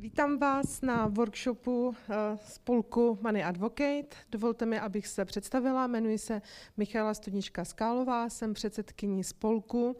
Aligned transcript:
Vítám 0.00 0.38
vás 0.38 0.80
na 0.80 1.06
workshopu 1.06 1.94
eh, 2.10 2.14
spolku 2.46 3.18
Money 3.22 3.44
Advocate. 3.44 4.16
Dovolte 4.30 4.66
mi, 4.66 4.80
abych 4.80 5.06
se 5.06 5.24
představila. 5.24 5.86
Jmenuji 5.86 6.18
se 6.18 6.42
Michala 6.76 7.14
Studnička 7.14 7.64
Skálová, 7.64 8.28
jsem 8.28 8.54
předsedkyní 8.54 9.24
spolku 9.24 9.96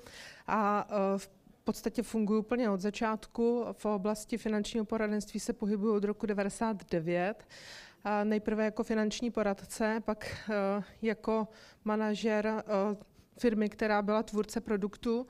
a 0.47 0.89
eh, 0.91 1.19
v 1.19 1.29
podstatě 1.65 2.03
funguji 2.03 2.39
úplně 2.39 2.71
od 2.71 2.81
začátku. 2.81 3.65
V 3.73 3.85
oblasti 3.85 4.39
finančního 4.39 4.85
poradenství 4.85 5.41
se 5.41 5.53
pohybuji 5.53 5.95
od 5.95 6.05
roku 6.05 6.27
99. 6.27 7.45
Nejprve 8.25 8.65
jako 8.65 8.85
finanční 8.85 9.31
poradce, 9.31 10.03
pak 10.05 10.27
eh, 10.51 10.83
jako 11.03 11.49
manažer 11.85 12.65
firmy, 13.39 13.69
která 13.69 14.03
byla 14.03 14.23
tvůrce 14.23 14.61
produktu. 14.61 15.27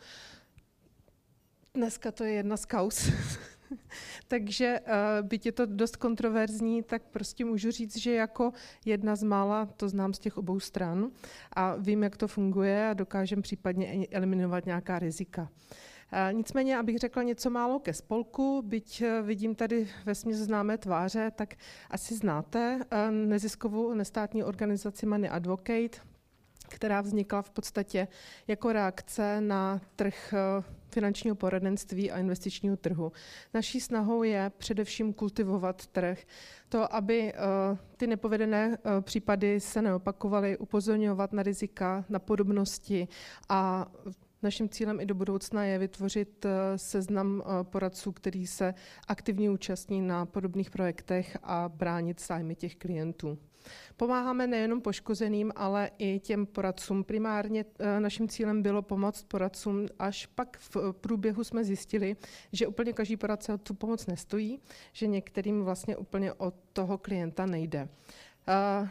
Dneska 1.75 2.12
to 2.12 2.25
je 2.25 2.32
jedna 2.32 2.57
z 2.57 2.64
kaus. 2.64 3.11
Takže 4.29 4.80
uh, 4.80 5.29
byť 5.29 5.46
je 5.46 5.52
to 5.52 5.66
dost 5.66 5.96
kontroverzní, 5.96 6.83
tak 6.83 7.02
prostě 7.02 7.45
můžu 7.45 7.70
říct, 7.70 7.97
že 7.97 8.12
jako 8.15 8.52
jedna 8.84 9.16
z 9.16 9.23
mála 9.23 9.66
to 9.66 9.88
znám 9.88 10.15
z 10.15 10.19
těch 10.19 10.38
obou 10.38 10.61
stran 10.61 11.11
a 11.56 11.77
vím, 11.77 12.02
jak 12.02 12.16
to 12.16 12.28
funguje 12.28 12.88
a 12.88 12.95
dokážem 12.95 13.42
případně 13.42 14.06
eliminovat 14.11 14.66
nějaká 14.66 14.98
rizika. 14.98 15.42
Uh, 15.42 16.33
nicméně, 16.33 16.78
abych 16.78 16.98
řekla 16.98 17.23
něco 17.23 17.51
málo 17.51 17.78
ke 17.78 17.92
spolku, 17.92 18.62
byť 18.66 19.02
uh, 19.02 19.27
vidím 19.27 19.55
tady 19.55 19.89
ve 20.05 20.14
známé 20.14 20.78
tváře, 20.78 21.30
tak 21.37 21.55
asi 21.91 22.14
znáte 22.14 22.80
neziskovou 23.11 23.95
nestátní 23.95 24.45
organizaci 24.45 25.06
Money 25.06 25.30
Advocate, 25.30 26.11
která 26.70 27.00
vznikla 27.00 27.42
v 27.42 27.50
podstatě 27.50 28.09
jako 28.48 28.73
reakce 28.73 29.41
na 29.41 29.80
trh 29.97 30.34
eh, 30.34 30.64
finančního 30.90 31.36
poradenství 31.36 32.10
a 32.10 32.18
investičního 32.18 32.76
trhu. 32.76 33.12
Naší 33.54 33.80
snahou 33.80 34.22
je 34.22 34.52
především 34.58 35.12
kultivovat 35.12 35.86
trh, 35.86 36.18
to, 36.68 36.94
aby 36.94 37.32
eh, 37.32 37.38
ty 37.96 38.06
nepovedené 38.06 38.78
eh, 38.78 39.00
případy 39.00 39.60
se 39.60 39.82
neopakovaly, 39.82 40.58
upozorňovat 40.58 41.32
na 41.32 41.42
rizika, 41.42 42.05
na 42.08 42.19
podobnosti 42.19 43.08
a 43.48 43.86
Naším 44.42 44.69
cílem 44.69 45.00
i 45.00 45.06
do 45.06 45.14
budoucna 45.14 45.64
je 45.64 45.78
vytvořit 45.78 46.47
seznam 46.77 47.42
poradců, 47.62 48.12
který 48.12 48.47
se 48.47 48.75
aktivně 49.08 49.50
účastní 49.50 50.02
na 50.02 50.27
podobných 50.27 50.70
projektech 50.70 51.38
a 51.42 51.69
bránit 51.69 52.20
zájmy 52.20 52.54
těch 52.54 52.77
klientů. 52.77 53.38
Pomáháme 53.97 54.47
nejenom 54.47 54.80
poškozeným, 54.80 55.53
ale 55.56 55.91
i 55.98 56.20
těm 56.20 56.47
poradcům. 56.47 57.05
Primárně 57.05 57.64
eh, 57.78 58.00
naším 58.00 58.28
cílem 58.28 58.62
bylo 58.62 58.83
pomoct 58.83 59.22
poradcům, 59.22 59.86
až 59.98 60.27
pak 60.27 60.58
v 60.58 60.92
průběhu 60.92 61.44
jsme 61.44 61.64
zjistili, 61.64 62.16
že 62.53 62.66
úplně 62.66 62.92
každý 62.92 63.16
poradce 63.16 63.55
o 63.55 63.58
tu 63.58 63.75
pomoc 63.75 64.06
nestojí, 64.06 64.61
že 64.92 65.06
některým 65.06 65.64
vlastně 65.64 65.97
úplně 65.97 66.33
od 66.33 66.55
toho 66.72 66.98
klienta 66.98 67.47
nejde. 67.47 67.88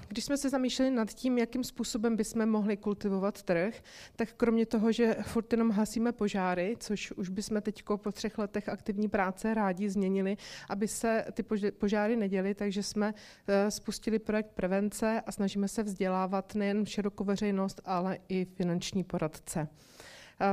Když 0.07 0.25
jsme 0.25 0.37
se 0.37 0.49
zamýšleli 0.49 0.91
nad 0.91 1.09
tím, 1.13 1.37
jakým 1.37 1.63
způsobem 1.63 2.15
bychom 2.15 2.45
mohli 2.45 2.77
kultivovat 2.77 3.43
trh, 3.43 3.73
tak 4.15 4.33
kromě 4.33 4.65
toho, 4.65 4.91
že 4.91 5.15
furt 5.21 5.53
jenom 5.53 5.71
hasíme 5.71 6.11
požáry, 6.11 6.75
což 6.79 7.11
už 7.11 7.29
bychom 7.29 7.61
teď 7.61 7.83
po 7.95 8.11
třech 8.11 8.37
letech 8.37 8.69
aktivní 8.69 9.09
práce 9.09 9.53
rádi 9.53 9.89
změnili, 9.89 10.37
aby 10.69 10.87
se 10.87 11.25
ty 11.33 11.43
požáry 11.71 12.15
neděly, 12.15 12.55
takže 12.55 12.83
jsme 12.83 13.13
eh, 13.47 13.71
spustili 13.71 14.19
projekt 14.19 14.51
prevence 14.55 15.21
a 15.25 15.31
snažíme 15.31 15.67
se 15.67 15.83
vzdělávat 15.83 16.55
nejen 16.55 16.85
širokou 16.85 17.23
veřejnost, 17.23 17.81
ale 17.85 18.17
i 18.29 18.45
finanční 18.45 19.03
poradce. 19.03 19.67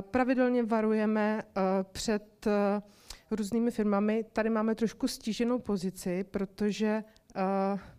Pravidelně 0.00 0.62
varujeme 0.62 1.42
eh, 1.42 1.60
před 1.92 2.46
eh, 2.46 2.82
různými 3.30 3.70
firmami. 3.70 4.24
Tady 4.32 4.50
máme 4.50 4.74
trošku 4.74 5.08
stíženou 5.08 5.58
pozici, 5.58 6.24
protože 6.24 7.04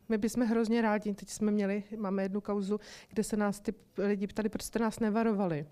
my 0.09 0.17
bychom 0.17 0.43
hrozně 0.43 0.81
rádi, 0.81 1.13
teď 1.13 1.29
jsme 1.29 1.51
měli, 1.51 1.83
máme 1.97 2.23
jednu 2.23 2.41
kauzu, 2.41 2.79
kde 3.09 3.23
se 3.23 3.37
nás 3.37 3.59
ty 3.59 3.73
lidi 3.97 4.27
ptali, 4.27 4.49
proč 4.49 4.63
jste 4.63 4.79
nás 4.79 4.99
nevarovali. 4.99 5.65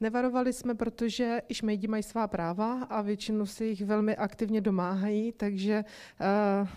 Nevarovali 0.00 0.52
jsme, 0.52 0.74
protože 0.74 1.42
i 1.48 1.54
šmejdi 1.54 1.88
mají 1.88 2.02
svá 2.02 2.28
práva 2.28 2.82
a 2.82 3.02
většinou 3.02 3.46
si 3.46 3.64
jich 3.64 3.84
velmi 3.84 4.16
aktivně 4.16 4.60
domáhají, 4.60 5.32
takže 5.32 5.84
uh, 6.62 6.68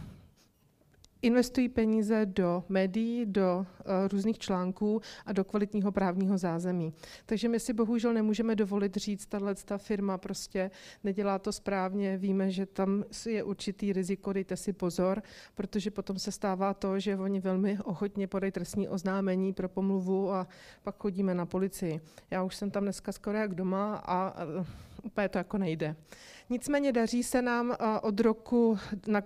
investují 1.22 1.70
peníze 1.70 2.26
do 2.26 2.64
médií, 2.70 3.26
do 3.26 3.58
uh, 3.58 3.86
různých 4.12 4.40
článků 4.40 5.02
a 5.26 5.34
do 5.34 5.44
kvalitního 5.44 5.92
právního 5.92 6.38
zázemí. 6.38 6.94
Takže 7.26 7.50
my 7.50 7.60
si 7.60 7.74
bohužel 7.74 8.14
nemůžeme 8.14 8.56
dovolit 8.56 8.96
říct, 8.96 9.26
tahle 9.26 9.56
ta 9.56 9.78
firma 9.78 10.18
prostě 10.18 10.72
nedělá 11.04 11.40
to 11.40 11.52
správně, 11.52 12.18
víme, 12.18 12.52
že 12.52 12.66
tam 12.66 13.04
je 13.30 13.44
určitý 13.44 13.94
riziko, 13.94 14.34
dejte 14.34 14.58
si 14.58 14.74
pozor, 14.74 15.24
protože 15.56 15.92
potom 15.92 16.20
se 16.20 16.32
stává 16.32 16.74
to, 16.74 17.00
že 17.00 17.18
oni 17.18 17.40
velmi 17.40 17.78
ochotně 17.84 18.28
podají 18.28 18.52
trestní 18.52 18.90
oznámení 18.90 19.54
pro 19.54 19.70
pomluvu 19.70 20.32
a 20.32 20.48
pak 20.84 20.96
chodíme 20.98 21.36
na 21.36 21.46
policii. 21.46 22.02
Já 22.32 22.44
už 22.44 22.56
jsem 22.56 22.72
tam 22.72 22.84
dneska 22.84 23.12
skoro 23.12 23.38
jak 23.38 23.56
doma 23.56 23.96
a 23.96 24.44
uh, 24.46 24.66
úplně 25.04 25.30
to 25.30 25.38
jako 25.38 25.58
nejde. 25.58 25.96
Nicméně 26.52 26.92
daří 26.92 27.24
se 27.24 27.42
nám 27.42 27.76
od 28.02 28.20
roku, 28.20 28.78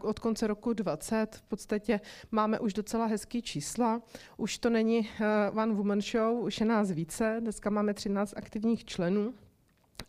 od 0.01 0.19
konce 0.19 0.47
roku 0.47 0.73
20, 0.73 1.35
v 1.35 1.41
podstatě 1.41 1.99
máme 2.31 2.59
už 2.59 2.73
docela 2.73 3.05
hezký 3.05 3.41
čísla. 3.41 4.01
Už 4.37 4.57
to 4.57 4.69
není 4.69 5.09
One 5.53 5.73
Woman 5.73 6.01
Show, 6.01 6.43
už 6.43 6.59
je 6.59 6.65
nás 6.65 6.91
více. 6.91 7.37
Dneska 7.39 7.69
máme 7.69 7.93
13 7.93 8.33
aktivních 8.37 8.85
členů. 8.85 9.33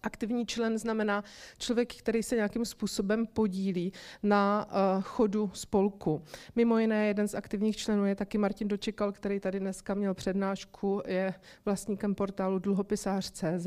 Aktivní 0.03 0.47
člen 0.47 0.79
znamená 0.79 1.25
člověk, 1.59 1.95
který 1.95 2.23
se 2.23 2.37
nějakým 2.37 2.65
způsobem 2.65 3.27
podílí 3.27 3.93
na 4.23 4.67
uh, 4.67 5.03
chodu 5.03 5.51
spolku. 5.55 6.23
Mimo 6.57 6.79
jiné, 6.79 7.07
jeden 7.07 7.29
z 7.29 7.35
aktivních 7.35 7.77
členů 7.77 8.07
je 8.07 8.15
taky 8.15 8.39
Martin 8.39 8.69
Dočekal, 8.69 9.13
který 9.13 9.41
tady 9.41 9.61
dneska 9.61 9.95
měl 9.95 10.15
přednášku, 10.15 11.03
je 11.07 11.35
vlastníkem 11.65 12.15
portálu 12.15 12.59
dluhopisář.cz. 12.59 13.67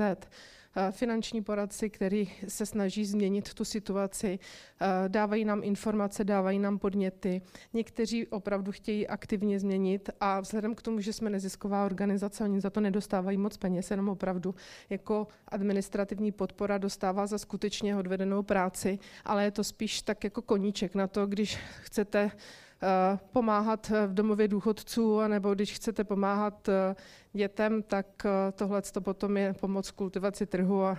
Eh, 0.75 0.91
finanční 0.91 1.41
poradci, 1.41 1.89
který 1.89 2.31
se 2.47 2.65
snaží 2.65 3.05
změnit 3.05 3.53
tu 3.53 3.65
situaci, 3.65 4.39
eh, 4.81 5.09
dávají 5.09 5.45
nám 5.45 5.63
informace, 5.63 6.23
dávají 6.23 6.59
nám 6.59 6.79
podněty. 6.79 7.41
Někteří 7.73 8.27
opravdu 8.27 8.71
chtějí 8.71 9.07
aktivně 9.07 9.59
změnit 9.59 10.09
a 10.19 10.39
vzhledem 10.39 10.75
k 10.75 10.81
tomu, 10.81 11.01
že 11.01 11.13
jsme 11.13 11.29
nezisková 11.29 11.85
organizace, 11.85 12.43
oni 12.43 12.61
za 12.61 12.69
to 12.69 12.79
nedostávají 12.79 13.37
moc 13.37 13.57
peněz, 13.57 13.91
jenom 13.91 14.09
opravdu 14.09 14.55
jako 14.89 15.27
administrativní 15.47 16.31
podpora 16.31 16.77
dostává 16.77 17.27
za 17.27 17.37
skutečně 17.37 17.95
odvedenou 17.95 18.43
práci, 18.43 18.99
ale 19.25 19.43
je 19.43 19.51
to 19.51 19.63
spíš 19.63 20.01
tak 20.01 20.23
jako 20.23 20.41
koníček 20.41 20.95
na 20.95 21.07
to, 21.07 21.27
když 21.27 21.57
chcete 21.81 22.31
Eh, 22.83 23.19
pomáhat 23.31 23.89
v 24.07 24.13
domově 24.13 24.47
důchodců, 24.47 25.19
nebo 25.27 25.53
když 25.53 25.73
chcete 25.73 26.03
pomáhat 26.03 26.69
dětem, 27.33 27.83
tak 27.83 28.05
eh, 28.25 28.51
tohle 28.51 28.81
to 28.81 29.01
potom 29.01 29.37
je 29.37 29.53
pomoc 29.53 29.91
kultivaci 29.91 30.45
trhu 30.45 30.83
a 30.83 30.97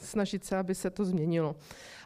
snažit 0.00 0.44
se, 0.44 0.56
aby 0.56 0.74
se 0.74 0.90
to 0.90 1.04
změnilo. 1.04 1.56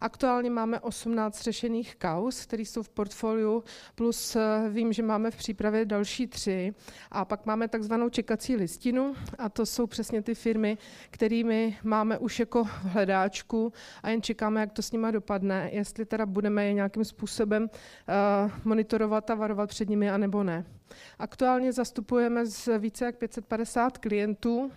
Aktuálně 0.01 0.51
máme 0.51 0.81
18 0.81 1.43
řešených 1.43 1.97
kaus, 1.97 2.47
které 2.47 2.63
jsou 2.63 2.83
v 2.83 2.89
portfoliu, 2.89 3.65
plus 3.95 4.37
vím, 4.71 4.93
že 4.93 5.03
máme 5.03 5.31
v 5.31 5.37
přípravě 5.37 5.85
další 5.85 6.27
tři. 6.27 6.75
A 7.11 7.25
pak 7.25 7.47
máme 7.47 7.69
takzvanou 7.69 8.09
čekací 8.09 8.57
listinu 8.57 9.15
a 9.39 9.49
to 9.49 9.67
jsou 9.67 9.87
přesně 9.87 10.23
ty 10.23 10.35
firmy, 10.35 10.79
kterými 11.11 11.79
máme 11.83 12.19
už 12.19 12.41
jako 12.41 12.65
v 12.65 12.85
hledáčku 12.85 13.73
a 14.03 14.11
jen 14.11 14.23
čekáme, 14.23 14.61
jak 14.61 14.73
to 14.73 14.83
s 14.83 14.93
nimi 14.93 15.09
dopadne, 15.11 15.71
jestli 15.73 16.05
teda 16.05 16.27
budeme 16.27 16.65
je 16.65 16.73
nějakým 16.73 17.05
způsobem 17.05 17.71
monitorovat 18.65 19.31
a 19.31 19.35
varovat 19.35 19.69
před 19.69 19.89
nimi, 19.89 20.11
anebo 20.11 20.43
ne. 20.43 20.65
Aktuálně 21.19 21.73
zastupujeme 21.73 22.47
z 22.47 22.79
více 22.79 23.05
jak 23.05 23.17
550 23.17 23.99
klientů 23.99 24.71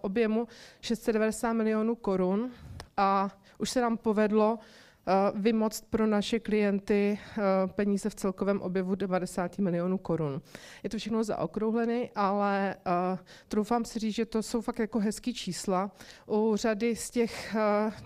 objemu 0.00 0.48
690 0.80 1.52
milionů 1.52 1.94
korun 1.94 2.50
a 2.96 3.30
už 3.58 3.70
se 3.70 3.80
nám 3.80 3.96
povedlo 3.96 4.58
eh, 4.58 5.12
vymoct 5.34 5.90
pro 5.90 6.06
naše 6.06 6.38
klienty 6.38 7.18
eh, 7.18 7.42
peníze 7.66 8.10
v 8.10 8.14
celkovém 8.14 8.60
objevu 8.60 8.94
90 8.94 9.58
milionů 9.58 9.98
korun. 9.98 10.42
Je 10.82 10.90
to 10.90 10.98
všechno 10.98 11.24
zaokrouhlené, 11.24 12.08
ale 12.14 12.76
uh, 12.86 13.18
troufám 13.48 13.84
si 13.84 13.98
říct, 13.98 14.14
že 14.14 14.26
to 14.26 14.42
jsou 14.42 14.60
fakt 14.60 14.78
jako 14.78 14.98
hezký 14.98 15.34
čísla. 15.34 15.90
U 16.28 16.56
řady 16.56 16.96
z 16.96 17.10
těch 17.10 17.56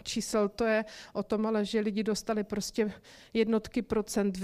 čísel 0.02 0.48
to 0.48 0.64
je 0.64 0.84
o 1.12 1.22
tom, 1.22 1.46
ale 1.46 1.64
že 1.64 1.80
lidi 1.80 2.02
dostali 2.02 2.44
prostě 2.44 2.92
jednotky 3.34 3.82
procent 3.82 4.38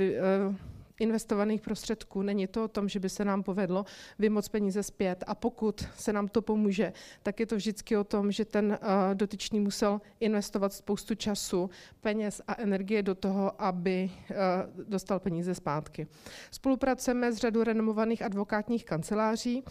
investovaných 1.02 1.60
prostředků. 1.60 2.22
Není 2.22 2.46
to 2.46 2.64
o 2.64 2.68
tom, 2.68 2.88
že 2.88 3.00
by 3.00 3.08
se 3.08 3.24
nám 3.24 3.42
povedlo 3.42 3.84
vymoc 4.18 4.48
peníze 4.48 4.82
zpět 4.82 5.24
a 5.26 5.34
pokud 5.34 5.84
se 5.96 6.12
nám 6.12 6.28
to 6.28 6.42
pomůže, 6.42 6.92
tak 7.22 7.40
je 7.40 7.46
to 7.46 7.56
vždycky 7.56 7.96
o 7.96 8.04
tom, 8.04 8.32
že 8.32 8.44
ten 8.44 8.78
uh, 8.82 9.14
dotyčný 9.14 9.60
musel 9.60 10.00
investovat 10.20 10.72
spoustu 10.72 11.14
času, 11.14 11.70
peněz 12.00 12.42
a 12.48 12.62
energie 12.62 13.02
do 13.02 13.14
toho, 13.14 13.62
aby 13.62 14.10
uh, 14.30 14.36
dostal 14.88 15.20
peníze 15.20 15.54
zpátky. 15.54 16.06
Spolupracujeme 16.50 17.32
s 17.32 17.36
řadou 17.36 17.62
renomovaných 17.62 18.22
advokátních 18.22 18.84
kanceláří, 18.84 19.64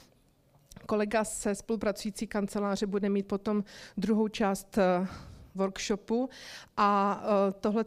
Kolega 0.85 1.23
se 1.23 1.55
spolupracující 1.55 2.27
kanceláře 2.27 2.85
bude 2.85 3.09
mít 3.09 3.27
potom 3.27 3.63
druhou 3.97 4.27
část 4.27 4.77
uh, 4.77 5.07
workshopu 5.55 6.29
a 6.77 7.21
tohle 7.59 7.83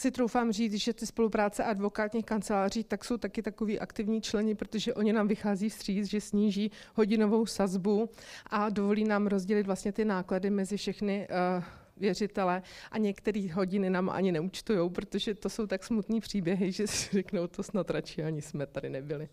si 0.00 0.10
troufám 0.10 0.52
říct, 0.52 0.74
že 0.74 0.92
ty 0.92 1.06
spolupráce 1.06 1.64
advokátních 1.64 2.24
kanceláří 2.24 2.84
tak 2.84 3.04
jsou 3.04 3.16
taky 3.16 3.42
takový 3.42 3.80
aktivní 3.80 4.20
členi, 4.22 4.54
protože 4.54 4.94
oni 4.94 5.12
nám 5.12 5.28
vychází 5.28 5.68
vstříc, 5.68 6.06
že 6.06 6.20
sníží 6.20 6.70
hodinovou 6.94 7.46
sazbu 7.46 8.10
a 8.46 8.68
dovolí 8.68 9.04
nám 9.04 9.26
rozdělit 9.26 9.66
vlastně 9.66 9.92
ty 9.92 10.04
náklady 10.04 10.50
mezi 10.50 10.76
všechny 10.76 11.28
uh, 11.58 11.64
věřitele 11.96 12.62
a 12.90 12.98
některé 12.98 13.48
hodiny 13.52 13.90
nám 13.90 14.10
ani 14.10 14.32
neúčtujou, 14.32 14.88
protože 14.88 15.34
to 15.34 15.48
jsou 15.48 15.66
tak 15.66 15.84
smutní 15.84 16.20
příběhy, 16.20 16.72
že 16.72 16.86
si 16.86 17.08
řeknou, 17.12 17.46
to 17.46 17.62
snad 17.62 17.90
radši 17.90 18.24
ani 18.24 18.42
jsme 18.42 18.66
tady 18.66 18.90
nebyli. 18.90 19.28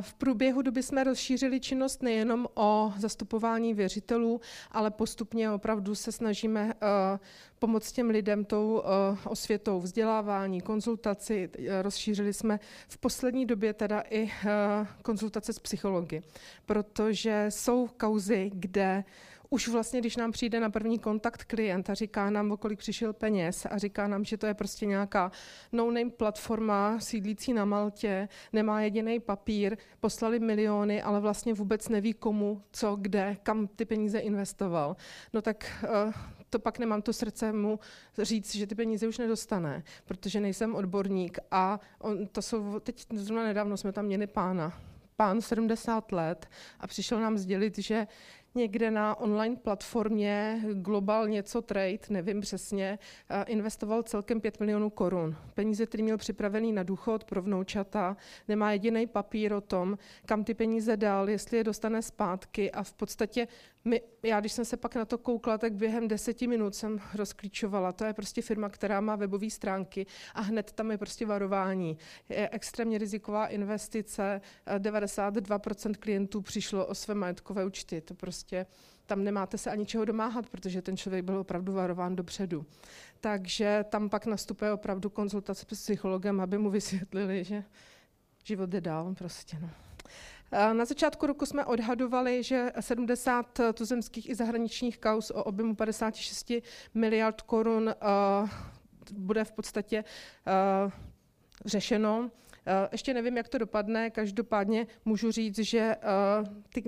V 0.00 0.14
průběhu 0.14 0.62
doby 0.62 0.82
jsme 0.82 1.04
rozšířili 1.04 1.60
činnost 1.60 2.02
nejenom 2.02 2.46
o 2.54 2.92
zastupování 2.98 3.74
věřitelů, 3.74 4.40
ale 4.70 4.90
postupně 4.90 5.50
opravdu 5.50 5.94
se 5.94 6.12
snažíme 6.12 6.74
eh, 6.74 7.18
pomoct 7.58 7.92
těm 7.92 8.10
lidem 8.10 8.44
tou 8.44 8.82
eh, 8.84 9.18
osvětou 9.28 9.80
vzdělávání, 9.80 10.60
konzultaci. 10.60 11.50
Rozšířili 11.82 12.32
jsme 12.32 12.60
v 12.88 12.98
poslední 12.98 13.46
době 13.46 13.72
teda 13.72 14.00
i 14.00 14.22
eh, 14.24 14.86
konzultace 15.02 15.52
s 15.52 15.58
psychologi, 15.58 16.22
protože 16.66 17.46
jsou 17.48 17.88
kauzy, 17.96 18.50
kde 18.54 19.04
už 19.50 19.68
vlastně, 19.68 20.00
když 20.00 20.16
nám 20.16 20.32
přijde 20.32 20.60
na 20.60 20.70
první 20.70 20.98
kontakt 20.98 21.44
klient 21.44 21.90
a 21.90 21.94
říká 21.94 22.30
nám, 22.30 22.52
o 22.52 22.56
kolik 22.56 22.78
přišel 22.78 23.12
peněz 23.12 23.66
a 23.70 23.78
říká 23.78 24.08
nám, 24.08 24.24
že 24.24 24.36
to 24.36 24.46
je 24.46 24.54
prostě 24.54 24.86
nějaká 24.86 25.32
no-name 25.72 26.10
platforma 26.10 27.00
sídlící 27.00 27.52
na 27.52 27.64
Maltě, 27.64 28.28
nemá 28.52 28.82
jediný 28.82 29.20
papír, 29.20 29.76
poslali 30.00 30.40
miliony, 30.40 31.02
ale 31.02 31.20
vlastně 31.20 31.54
vůbec 31.54 31.88
neví 31.88 32.12
komu, 32.12 32.62
co, 32.72 32.96
kde, 32.96 33.36
kam 33.42 33.66
ty 33.66 33.84
peníze 33.84 34.18
investoval, 34.18 34.96
no 35.32 35.42
tak 35.42 35.84
uh, 36.06 36.12
to 36.50 36.58
pak 36.58 36.78
nemám 36.78 37.02
to 37.02 37.12
srdce 37.12 37.52
mu 37.52 37.78
říct, 38.18 38.54
že 38.54 38.66
ty 38.66 38.74
peníze 38.74 39.08
už 39.08 39.18
nedostane, 39.18 39.82
protože 40.04 40.40
nejsem 40.40 40.74
odborník 40.74 41.38
a 41.50 41.80
on, 41.98 42.26
to 42.26 42.42
jsou, 42.42 42.80
teď 42.80 43.06
zrovna 43.14 43.44
nedávno 43.44 43.76
jsme 43.76 43.92
tam 43.92 44.04
měli 44.04 44.26
pána, 44.26 44.80
pán 45.20 45.40
70 45.40 46.12
let 46.12 46.48
a 46.80 46.86
přišel 46.86 47.20
nám 47.20 47.38
sdělit, 47.38 47.78
že 47.78 48.06
někde 48.54 48.90
na 48.90 49.20
online 49.20 49.56
platformě 49.56 50.62
Global 50.72 51.28
něco 51.28 51.62
trade, 51.62 51.98
nevím 52.10 52.40
přesně, 52.40 52.98
investoval 53.46 54.02
celkem 54.02 54.40
5 54.40 54.60
milionů 54.60 54.90
korun. 54.90 55.36
Peníze, 55.54 55.86
který 55.86 56.02
měl 56.02 56.18
připravený 56.18 56.72
na 56.72 56.82
důchod 56.82 57.24
pro 57.24 57.42
vnoučata, 57.42 58.16
nemá 58.48 58.72
jediný 58.72 59.06
papír 59.06 59.52
o 59.52 59.60
tom, 59.60 59.98
kam 60.26 60.44
ty 60.44 60.54
peníze 60.54 60.96
dal, 60.96 61.30
jestli 61.30 61.56
je 61.56 61.64
dostane 61.64 62.02
zpátky 62.02 62.70
a 62.70 62.82
v 62.82 62.92
podstatě 62.92 63.48
my, 63.84 64.02
já, 64.22 64.40
když 64.40 64.52
jsem 64.52 64.64
se 64.64 64.76
pak 64.76 64.94
na 64.94 65.04
to 65.04 65.18
koukla, 65.18 65.58
tak 65.58 65.72
během 65.72 66.08
deseti 66.08 66.46
minut 66.46 66.74
jsem 66.74 67.00
rozklíčovala. 67.14 67.92
To 67.92 68.04
je 68.04 68.12
prostě 68.12 68.42
firma, 68.42 68.68
která 68.68 69.00
má 69.00 69.16
webové 69.16 69.50
stránky 69.50 70.06
a 70.34 70.40
hned 70.40 70.72
tam 70.72 70.90
je 70.90 70.98
prostě 70.98 71.26
varování. 71.26 71.98
Je 72.28 72.48
extrémně 72.52 72.98
riziková 72.98 73.46
investice, 73.46 74.40
92% 74.78 75.94
klientů 75.94 76.40
přišlo 76.40 76.86
o 76.86 76.94
své 76.94 77.14
majetkové 77.14 77.64
účty. 77.64 78.00
To 78.00 78.14
prostě 78.14 78.39
tam 79.06 79.24
nemáte 79.24 79.58
se 79.58 79.70
ani 79.70 79.86
čeho 79.86 80.04
domáhat, 80.04 80.48
protože 80.48 80.82
ten 80.82 80.96
člověk 80.96 81.24
byl 81.24 81.38
opravdu 81.38 81.72
varován 81.72 82.16
dopředu. 82.16 82.66
Takže 83.20 83.84
tam 83.88 84.10
pak 84.10 84.26
nastupuje 84.26 84.72
opravdu 84.72 85.10
konzultace 85.10 85.66
s 85.68 85.82
psychologem, 85.82 86.40
aby 86.40 86.58
mu 86.58 86.70
vysvětlili, 86.70 87.44
že 87.44 87.64
život 88.44 88.70
jde 88.70 88.80
dál 88.80 89.14
prostě. 89.14 89.56
No. 89.60 89.70
Na 90.72 90.84
začátku 90.84 91.26
roku 91.26 91.46
jsme 91.46 91.64
odhadovali, 91.64 92.42
že 92.42 92.72
70 92.80 93.60
tuzemských 93.74 94.28
i 94.28 94.34
zahraničních 94.34 94.98
kaus 94.98 95.30
o 95.30 95.44
objemu 95.44 95.74
56 95.74 96.52
miliard 96.94 97.40
korun 97.40 97.88
eh, 97.88 97.94
bude 99.12 99.44
v 99.44 99.52
podstatě 99.52 100.04
eh, 100.46 100.90
řešeno. 101.64 102.30
Eh, 102.66 102.88
ještě 102.92 103.14
nevím, 103.14 103.36
jak 103.36 103.48
to 103.48 103.58
dopadne, 103.58 104.10
každopádně 104.10 104.86
můžu 105.04 105.30
říct, 105.30 105.58
že 105.58 105.96
ty 106.74 106.84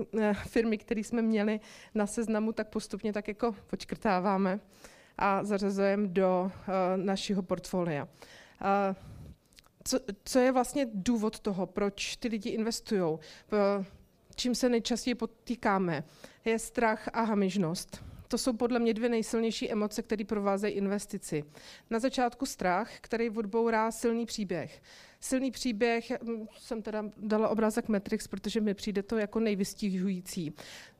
firmy, 0.47 0.77
které 0.77 0.99
jsme 0.99 1.21
měli 1.21 1.59
na 1.95 2.07
seznamu, 2.07 2.51
tak 2.51 2.67
postupně 2.67 3.13
tak 3.13 3.27
jako 3.27 3.55
počkrtáváme 3.67 4.59
a 5.17 5.43
zařazujeme 5.43 6.07
do 6.07 6.51
našeho 6.95 7.43
portfolia 7.43 8.07
co, 9.83 9.99
co 10.25 10.39
je 10.39 10.51
vlastně 10.51 10.87
důvod 10.93 11.39
toho, 11.39 11.65
proč 11.65 12.15
ty 12.15 12.27
lidi 12.27 12.49
investují? 12.49 13.17
Čím 14.35 14.55
se 14.55 14.69
nejčastěji 14.69 15.15
potýkáme? 15.15 16.03
Je 16.45 16.59
strach 16.59 17.09
a 17.13 17.21
hamižnost. 17.21 18.03
To 18.27 18.37
jsou 18.37 18.53
podle 18.53 18.79
mě 18.79 18.93
dvě 18.93 19.09
nejsilnější 19.09 19.71
emoce, 19.71 20.01
které 20.01 20.25
provázejí 20.25 20.73
investici. 20.73 21.43
Na 21.89 21.99
začátku 21.99 22.45
strach, 22.45 22.91
který 23.01 23.29
odbourá 23.29 23.91
silný 23.91 24.25
příběh 24.25 24.81
silný 25.23 25.51
příběh, 25.51 26.11
jsem 26.57 26.81
teda 26.81 27.05
dala 27.17 27.49
obrázek 27.49 27.87
Matrix, 27.87 28.27
protože 28.27 28.61
mi 28.61 28.73
přijde 28.73 29.03
to 29.03 29.17
jako 29.17 29.39
nejvystihující. 29.39 30.53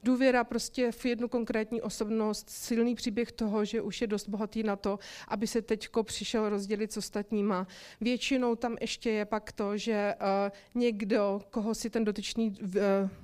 Důvěra 0.04 0.44
prostě 0.44 0.92
v 0.92 1.06
jednu 1.06 1.28
konkrétní 1.28 1.82
osobnost, 1.82 2.50
silný 2.50 2.96
příběh 2.96 3.32
toho, 3.32 3.66
že 3.66 3.82
už 3.82 4.02
je 4.02 4.08
dost 4.08 4.30
bohatý 4.30 4.64
na 4.64 4.76
to, 4.76 5.00
aby 5.28 5.48
se 5.48 5.62
teďko 5.62 6.04
přišel 6.04 6.50
rozdělit 6.50 6.94
s 6.94 6.98
ostatníma. 6.98 7.68
Většinou 8.02 8.56
tam 8.56 8.76
ještě 8.82 9.10
je 9.10 9.26
pak 9.26 9.52
to, 9.52 9.78
že 9.78 10.16
uh, 10.16 10.82
někdo, 10.82 11.42
koho 11.50 11.76
si 11.76 11.90
ten 11.90 12.06
dotyčný 12.06 12.56
uh, 12.62 12.70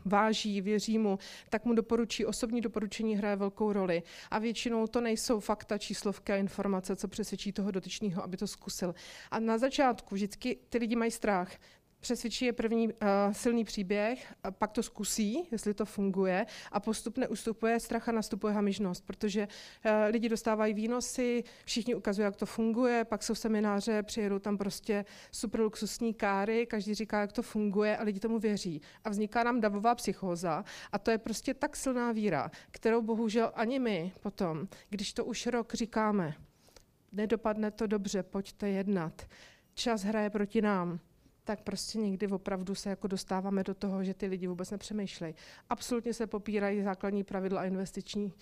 váží, 0.05 0.61
věří 0.61 0.97
mu, 0.97 1.19
tak 1.49 1.65
mu 1.65 1.73
doporučí, 1.73 2.25
osobní 2.25 2.61
doporučení 2.61 3.15
hraje 3.15 3.35
velkou 3.35 3.73
roli. 3.73 4.03
A 4.31 4.39
většinou 4.39 4.87
to 4.87 5.01
nejsou 5.01 5.39
fakta, 5.39 5.77
číslovky 5.77 6.33
a 6.33 6.37
informace, 6.37 6.95
co 6.95 7.07
přesvědčí 7.07 7.51
toho 7.51 7.71
dotyčného, 7.71 8.23
aby 8.23 8.37
to 8.37 8.47
zkusil. 8.47 8.95
A 9.31 9.39
na 9.39 9.57
začátku 9.57 10.15
vždycky 10.15 10.57
ty 10.69 10.79
lidi 10.89 10.95
mají 10.95 11.11
strach. 11.11 11.51
Přesvědčí 11.99 12.45
je 12.45 12.53
první 12.53 12.87
uh, 12.87 12.93
silný 13.31 13.63
příběh, 13.63 14.33
a 14.43 14.51
pak 14.51 14.71
to 14.71 14.83
zkusí, 14.83 15.47
jestli 15.51 15.73
to 15.73 15.85
funguje, 15.85 16.45
a 16.71 16.79
postupně 16.79 17.27
ustupuje 17.27 17.79
strach 17.79 18.09
a 18.09 18.11
nastupuje 18.11 18.53
hamižnost, 18.53 19.05
protože 19.05 19.47
uh, 19.47 19.91
lidi 20.11 20.29
dostávají 20.29 20.73
výnosy, 20.73 21.43
všichni 21.65 21.95
ukazují, 21.95 22.23
jak 22.23 22.35
to 22.35 22.45
funguje, 22.45 23.05
pak 23.05 23.23
jsou 23.23 23.35
semináře, 23.35 24.03
přijedou 24.03 24.39
tam 24.39 24.57
prostě 24.57 25.05
super 25.31 25.61
luxusní 25.61 26.13
káry, 26.13 26.65
každý 26.65 26.93
říká, 26.93 27.21
jak 27.21 27.31
to 27.31 27.41
funguje 27.41 27.97
a 27.97 28.03
lidi 28.03 28.19
tomu 28.19 28.39
věří. 28.39 28.81
A 29.03 29.09
vzniká 29.09 29.43
nám 29.43 29.61
davová 29.61 29.95
psychóza 29.95 30.63
a 30.91 30.99
to 30.99 31.11
je 31.11 31.17
prostě 31.17 31.53
tak 31.53 31.75
silná 31.75 32.11
víra, 32.11 32.51
kterou 32.71 33.01
bohužel 33.01 33.51
ani 33.55 33.79
my 33.79 34.11
potom, 34.21 34.67
když 34.89 35.13
to 35.13 35.25
už 35.25 35.45
rok 35.45 35.73
říkáme, 35.73 36.33
nedopadne 37.11 37.71
to 37.71 37.87
dobře, 37.87 38.23
pojďte 38.23 38.69
jednat 38.69 39.25
čas 39.79 40.03
hraje 40.03 40.29
proti 40.29 40.61
nám, 40.61 40.99
tak 41.43 41.61
prostě 41.61 41.97
někdy 41.97 42.27
opravdu 42.27 42.75
se 42.75 42.89
jako 42.89 43.07
dostáváme 43.07 43.63
do 43.63 43.73
toho, 43.73 44.03
že 44.03 44.13
ty 44.13 44.27
lidi 44.27 44.47
vůbec 44.47 44.71
nepřemýšlejí. 44.71 45.35
Absolutně 45.69 46.13
se 46.13 46.27
popírají 46.27 46.83
základní 46.83 47.23
pravidla 47.23 47.65
investiční 47.65 48.33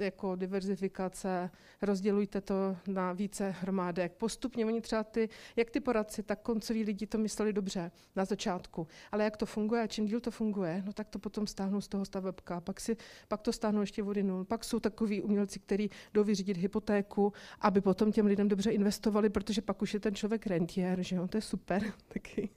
jako 0.00 0.36
diverzifikace, 0.36 1.50
rozdělujte 1.82 2.40
to 2.40 2.76
na 2.86 3.12
více 3.12 3.54
hromádek. 3.60 4.12
Postupně 4.12 4.66
oni 4.66 4.80
třeba 4.80 5.04
ty, 5.04 5.28
jak 5.56 5.70
ty 5.70 5.80
poradci, 5.80 6.22
tak 6.22 6.42
koncoví 6.42 6.84
lidi 6.84 7.06
to 7.06 7.18
mysleli 7.18 7.52
dobře 7.52 7.90
na 8.16 8.24
začátku. 8.24 8.86
Ale 9.12 9.24
jak 9.24 9.36
to 9.36 9.46
funguje 9.46 9.82
a 9.82 9.86
čím 9.86 10.06
díl 10.06 10.20
to 10.20 10.30
funguje, 10.30 10.82
no 10.86 10.92
tak 10.92 11.08
to 11.08 11.18
potom 11.18 11.46
stáhnou 11.46 11.80
z 11.80 11.88
toho 11.88 12.04
stavebka, 12.04 12.60
pak, 12.60 12.80
si, 12.80 12.96
pak 13.28 13.42
to 13.42 13.52
stáhnou 13.52 13.80
ještě 13.80 14.02
vody 14.02 14.22
nul. 14.22 14.44
Pak 14.44 14.64
jsou 14.64 14.80
takový 14.80 15.22
umělci, 15.22 15.58
kteří 15.58 15.90
jdou 16.14 16.24
vyřídit 16.24 16.56
hypotéku, 16.56 17.32
aby 17.60 17.80
potom 17.80 18.12
těm 18.12 18.26
lidem 18.26 18.48
dobře 18.48 18.70
investovali, 18.70 19.30
protože 19.30 19.62
pak 19.62 19.82
už 19.82 19.94
je 19.94 20.00
ten 20.00 20.14
člověk 20.14 20.46
rentier, 20.46 21.02
že 21.02 21.16
jo, 21.16 21.28
to 21.28 21.36
je 21.36 21.42
super 21.42 21.82
taky. 22.08 22.48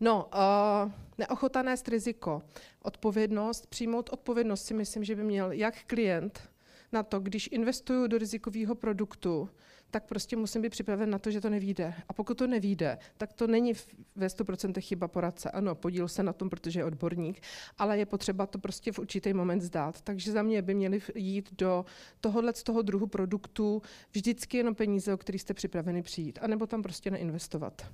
No, 0.00 0.28
uh, 0.34 0.92
neochota 1.18 1.62
nést 1.62 1.88
riziko. 1.88 2.42
Odpovědnost, 2.82 3.66
přijmout 3.66 4.10
odpovědnost 4.12 4.64
si 4.64 4.74
myslím, 4.74 5.04
že 5.04 5.16
by 5.16 5.24
měl 5.24 5.52
jak 5.52 5.84
klient 5.84 6.50
na 6.92 7.02
to, 7.02 7.20
když 7.20 7.48
investuju 7.52 8.06
do 8.06 8.18
rizikového 8.18 8.74
produktu, 8.74 9.48
tak 9.90 10.04
prostě 10.04 10.36
musím 10.36 10.62
být 10.62 10.70
připraven 10.70 11.10
na 11.10 11.18
to, 11.18 11.30
že 11.30 11.40
to 11.40 11.50
nevíde. 11.50 11.94
A 12.08 12.12
pokud 12.12 12.38
to 12.38 12.46
nevíde, 12.46 12.98
tak 13.16 13.32
to 13.32 13.46
není 13.46 13.72
ve 14.16 14.26
100% 14.26 14.80
chyba 14.80 15.08
poradce. 15.08 15.50
Ano, 15.50 15.74
podíl 15.74 16.08
se 16.08 16.22
na 16.22 16.32
tom, 16.32 16.50
protože 16.50 16.80
je 16.80 16.84
odborník, 16.84 17.40
ale 17.78 17.98
je 17.98 18.06
potřeba 18.06 18.46
to 18.46 18.58
prostě 18.58 18.92
v 18.92 18.98
určitý 18.98 19.32
moment 19.32 19.60
zdát. 19.60 20.00
Takže 20.00 20.32
za 20.32 20.42
mě 20.42 20.62
by 20.62 20.74
měli 20.74 21.00
jít 21.14 21.48
do 21.52 21.84
tohohle 22.20 22.52
z 22.54 22.62
toho 22.62 22.82
druhu 22.82 23.06
produktu 23.06 23.82
vždycky 24.12 24.56
jenom 24.56 24.74
peníze, 24.74 25.14
o 25.14 25.16
který 25.16 25.38
jste 25.38 25.54
připraveni 25.54 26.02
přijít, 26.02 26.38
anebo 26.42 26.66
tam 26.66 26.82
prostě 26.82 27.10
neinvestovat. 27.10 27.86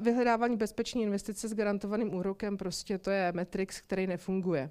Vyhledávání 0.00 0.56
bezpečné 0.56 1.02
investice 1.02 1.48
s 1.48 1.54
garantovaným 1.54 2.14
úrokem, 2.14 2.56
prostě 2.56 2.98
to 2.98 3.10
je 3.10 3.32
Matrix, 3.32 3.80
který 3.80 4.06
nefunguje. 4.06 4.70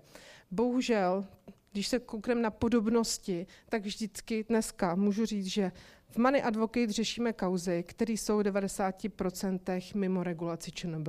Bohužel, 0.51 1.25
když 1.71 1.87
se 1.87 1.99
koukneme 1.99 2.41
na 2.41 2.51
podobnosti, 2.51 3.47
tak 3.69 3.81
vždycky 3.81 4.43
dneska 4.43 4.95
můžu 4.95 5.25
říct, 5.25 5.45
že 5.45 5.71
v 6.09 6.17
Money 6.17 6.41
Advocate 6.43 6.91
řešíme 6.91 7.33
kauzy, 7.33 7.83
které 7.87 8.13
jsou 8.13 8.37
v 8.37 8.43
90% 8.43 9.95
mimo 9.95 10.23
regulaci 10.23 10.71
ČNB. 10.71 11.07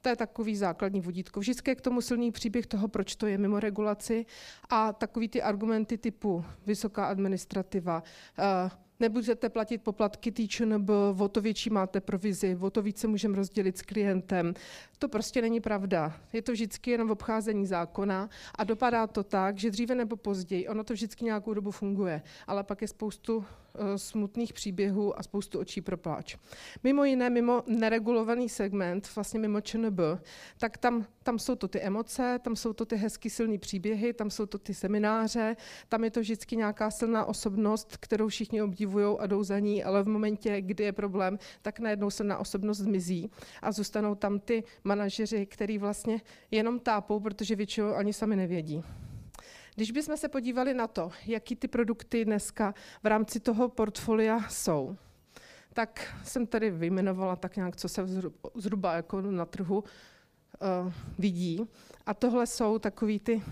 To 0.00 0.08
je 0.08 0.16
takový 0.16 0.56
základní 0.56 1.00
vodítko. 1.00 1.40
Vždycky 1.40 1.70
je 1.70 1.74
k 1.74 1.80
tomu 1.80 2.00
silný 2.00 2.32
příběh 2.32 2.66
toho, 2.66 2.88
proč 2.88 3.16
to 3.16 3.26
je 3.26 3.38
mimo 3.38 3.60
regulaci 3.60 4.26
a 4.70 4.92
takový 4.92 5.28
ty 5.28 5.42
argumenty 5.42 5.98
typu 5.98 6.44
vysoká 6.66 7.06
administrativa, 7.06 8.02
uh, 8.38 8.70
nebudete 9.02 9.48
platit 9.48 9.78
poplatky 9.78 10.32
TČNB, 10.32 10.90
o 11.18 11.28
to 11.28 11.40
větší 11.40 11.70
máte 11.70 12.00
provizi, 12.00 12.56
o 12.60 12.70
to 12.70 12.82
více 12.82 13.06
můžeme 13.06 13.36
rozdělit 13.36 13.78
s 13.78 13.82
klientem. 13.82 14.54
To 14.98 15.08
prostě 15.08 15.42
není 15.42 15.60
pravda. 15.60 16.16
Je 16.32 16.42
to 16.42 16.52
vždycky 16.52 16.90
jenom 16.90 17.10
obcházení 17.10 17.66
zákona 17.66 18.28
a 18.54 18.64
dopadá 18.64 19.06
to 19.06 19.22
tak, 19.22 19.58
že 19.58 19.70
dříve 19.70 19.94
nebo 19.94 20.16
později, 20.16 20.68
ono 20.68 20.84
to 20.84 20.94
vždycky 20.94 21.24
nějakou 21.24 21.54
dobu 21.54 21.70
funguje, 21.70 22.22
ale 22.46 22.64
pak 22.64 22.82
je 22.82 22.88
spoustu 22.88 23.44
Eh, 23.74 23.98
smutných 23.98 24.52
příběhů 24.52 25.18
a 25.18 25.22
spoustu 25.22 25.58
očí 25.58 25.80
pro 25.80 25.96
pláč. 25.96 26.36
Mimo 26.82 27.04
jiné, 27.04 27.30
mimo 27.30 27.62
neregulovaný 27.66 28.48
segment, 28.48 29.08
vlastně 29.14 29.40
mimo 29.40 29.60
ČNB, 29.60 30.00
tak 30.58 30.78
tam, 30.78 31.06
tam 31.22 31.38
jsou 31.38 31.54
to 31.54 31.68
ty 31.68 31.80
emoce, 31.80 32.38
tam 32.42 32.56
jsou 32.56 32.72
to 32.72 32.84
ty 32.84 32.96
hezky 32.96 33.30
silné 33.30 33.58
příběhy, 33.58 34.12
tam 34.12 34.30
jsou 34.30 34.46
to 34.46 34.58
ty 34.58 34.74
semináře, 34.74 35.56
tam 35.88 36.04
je 36.04 36.10
to 36.10 36.20
vždycky 36.20 36.56
nějaká 36.56 36.90
silná 36.90 37.24
osobnost, 37.24 37.96
kterou 37.96 38.28
všichni 38.28 38.62
obdivují 38.62 38.91
a 39.00 39.26
jdou 39.26 39.42
za 39.42 39.58
ní, 39.58 39.84
ale 39.84 40.02
v 40.02 40.08
momentě, 40.08 40.60
kdy 40.60 40.84
je 40.84 40.92
problém, 40.92 41.38
tak 41.62 41.80
najednou 41.80 42.10
silná 42.10 42.38
osobnost 42.38 42.78
zmizí 42.78 43.30
a 43.62 43.72
zůstanou 43.72 44.14
tam 44.14 44.40
ty 44.40 44.64
manažeři, 44.84 45.46
který 45.46 45.78
vlastně 45.78 46.20
jenom 46.50 46.80
tápou, 46.80 47.20
protože 47.20 47.56
většinou 47.56 47.94
ani 47.94 48.12
sami 48.12 48.36
nevědí. 48.36 48.82
Když 49.74 49.90
bychom 49.90 50.16
se 50.16 50.28
podívali 50.28 50.74
na 50.74 50.86
to, 50.86 51.10
jaký 51.26 51.56
ty 51.56 51.68
produkty 51.68 52.24
dneska 52.24 52.74
v 53.02 53.06
rámci 53.06 53.40
toho 53.40 53.68
portfolia 53.68 54.40
jsou, 54.48 54.96
tak 55.72 56.14
jsem 56.24 56.46
tady 56.46 56.70
vyjmenovala 56.70 57.36
tak 57.36 57.56
nějak, 57.56 57.76
co 57.76 57.88
se 57.88 58.06
zhruba 58.54 58.92
jako 58.92 59.20
na 59.20 59.44
trhu 59.44 59.78
uh, 59.78 60.92
vidí. 61.18 61.68
A 62.06 62.14
tohle 62.14 62.46
jsou 62.46 62.78
takový 62.78 63.18
ty 63.20 63.34
uh, 63.34 63.42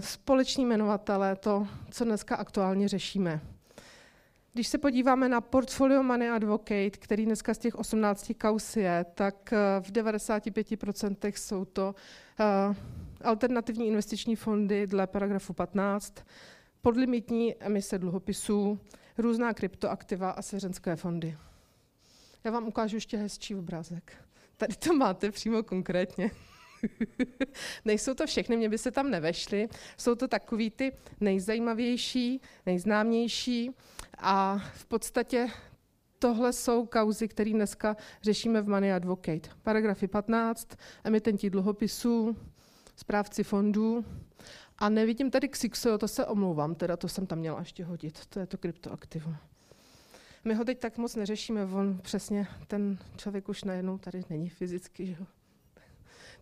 společní 0.00 0.64
jmenovatele, 0.64 1.36
to, 1.36 1.66
co 1.90 2.04
dneska 2.04 2.36
aktuálně 2.36 2.88
řešíme. 2.88 3.40
Když 4.56 4.68
se 4.68 4.78
podíváme 4.78 5.28
na 5.28 5.40
portfolio 5.40 6.02
Money 6.02 6.30
Advocate, 6.30 6.90
který 6.90 7.24
dneska 7.24 7.54
z 7.54 7.58
těch 7.58 7.74
18 7.74 8.32
kaus 8.38 8.76
je, 8.76 9.06
tak 9.14 9.52
uh, 9.52 9.84
v 9.84 9.92
95% 9.92 11.32
jsou 11.36 11.64
to 11.64 11.94
uh, 12.68 12.76
alternativní 13.24 13.86
investiční 13.86 14.36
fondy 14.36 14.86
dle 14.86 15.06
paragrafu 15.06 15.52
15, 15.52 16.14
podlimitní 16.82 17.54
emise 17.62 17.98
dluhopisů, 17.98 18.78
různá 19.18 19.54
kryptoaktiva 19.54 20.30
a 20.30 20.42
seřenské 20.42 20.96
fondy. 20.96 21.38
Já 22.44 22.50
vám 22.50 22.68
ukážu 22.68 22.96
ještě 22.96 23.16
hezčí 23.16 23.54
obrázek. 23.54 24.12
Tady 24.56 24.74
to 24.74 24.94
máte 24.94 25.30
přímo 25.30 25.62
konkrétně. 25.62 26.30
Nejsou 27.84 28.14
to 28.14 28.26
všechny, 28.26 28.56
mě 28.56 28.68
by 28.68 28.78
se 28.78 28.90
tam 28.90 29.10
nevešly. 29.10 29.68
Jsou 29.96 30.14
to 30.14 30.28
takový 30.28 30.70
ty 30.70 30.92
nejzajímavější, 31.20 32.40
nejznámější 32.66 33.70
a 34.18 34.58
v 34.74 34.86
podstatě 34.86 35.48
tohle 36.18 36.52
jsou 36.52 36.86
kauzy, 36.86 37.28
které 37.28 37.50
dneska 37.50 37.96
řešíme 38.22 38.62
v 38.62 38.68
Money 38.68 38.92
Advocate. 38.92 39.50
Paragrafy 39.62 40.08
15, 40.08 40.68
emitenti 41.04 41.50
dluhopisů, 41.50 42.36
správci 42.96 43.44
fondů. 43.44 44.04
A 44.78 44.88
nevidím 44.88 45.30
tady 45.30 45.48
Xixo, 45.48 45.98
to 45.98 46.08
se 46.08 46.26
omlouvám, 46.26 46.74
teda 46.74 46.96
to 46.96 47.08
jsem 47.08 47.26
tam 47.26 47.38
měla 47.38 47.58
ještě 47.58 47.84
hodit, 47.84 48.26
to 48.26 48.40
je 48.40 48.46
to 48.46 48.58
kryptoaktivum. 48.58 49.36
My 50.44 50.54
ho 50.54 50.64
teď 50.64 50.78
tak 50.78 50.98
moc 50.98 51.16
neřešíme, 51.16 51.64
on 51.64 51.98
přesně, 52.02 52.46
ten 52.66 52.98
člověk 53.16 53.48
už 53.48 53.64
najednou 53.64 53.98
tady 53.98 54.22
není 54.30 54.48
fyzicky, 54.48 55.06
že 55.06 55.16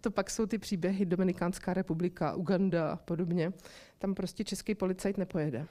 To 0.00 0.10
pak 0.10 0.30
jsou 0.30 0.46
ty 0.46 0.58
příběhy 0.58 1.06
Dominikánská 1.06 1.74
republika, 1.74 2.34
Uganda 2.34 2.92
a 2.92 2.96
podobně. 2.96 3.52
Tam 3.98 4.14
prostě 4.14 4.44
český 4.44 4.74
policajt 4.74 5.18
nepojede. 5.18 5.66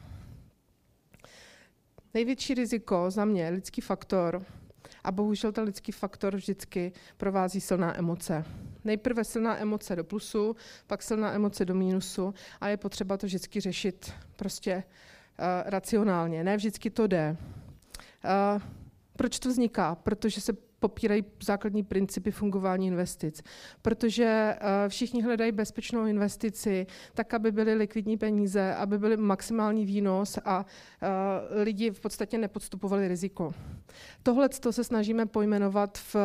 Největší 2.14 2.54
riziko 2.54 3.06
za 3.12 3.26
mě, 3.26 3.50
lidský 3.50 3.82
faktor, 3.82 4.46
a 5.04 5.12
bohužel 5.12 5.52
ten 5.52 5.64
lidský 5.64 5.92
faktor 5.92 6.36
vždycky 6.36 6.92
provází 7.18 7.62
silná 7.62 7.98
emoce. 7.98 8.46
Nejprve 8.84 9.24
silná 9.24 9.62
emoce 9.62 9.96
do 9.96 10.04
plusu, 10.04 10.56
pak 10.88 11.04
silná 11.04 11.32
emoce 11.32 11.66
do 11.66 11.76
mínusu 11.76 12.34
a 12.62 12.68
je 12.68 12.78
potřeba 12.78 13.18
to 13.18 13.26
vždycky 13.26 13.60
řešit 13.60 14.14
prostě 14.36 14.76
uh, 14.76 15.46
racionálně. 15.66 16.44
Ne 16.44 16.58
vždycky 16.58 16.90
to 16.90 17.08
jde. 17.08 17.38
Uh, 18.56 18.62
proč 19.16 19.40
to 19.40 19.50
vzniká? 19.50 19.96
Protože 19.96 20.42
se 20.42 20.54
popírají 20.84 21.24
základní 21.44 21.84
principy 21.84 22.32
fungování 22.32 22.88
investic. 22.88 23.44
Protože 23.82 24.56
uh, 24.56 24.68
všichni 24.88 25.22
hledají 25.22 25.52
bezpečnou 25.52 26.06
investici, 26.06 26.88
tak, 27.14 27.34
aby 27.34 27.52
byly 27.52 27.74
likvidní 27.74 28.18
peníze, 28.18 28.76
aby 28.76 29.00
byly 29.00 29.18
maximální 29.18 29.86
výnos 29.86 30.40
a 30.46 30.60
uh, 30.60 31.64
lidi 31.64 31.92
v 31.92 32.00
podstatě 32.00 32.38
nepodstupovali 32.38 33.08
riziko. 33.08 33.54
Tohle 34.24 34.50
se 34.72 34.84
snažíme 34.84 35.26
pojmenovat 35.26 35.98
v 35.98 36.16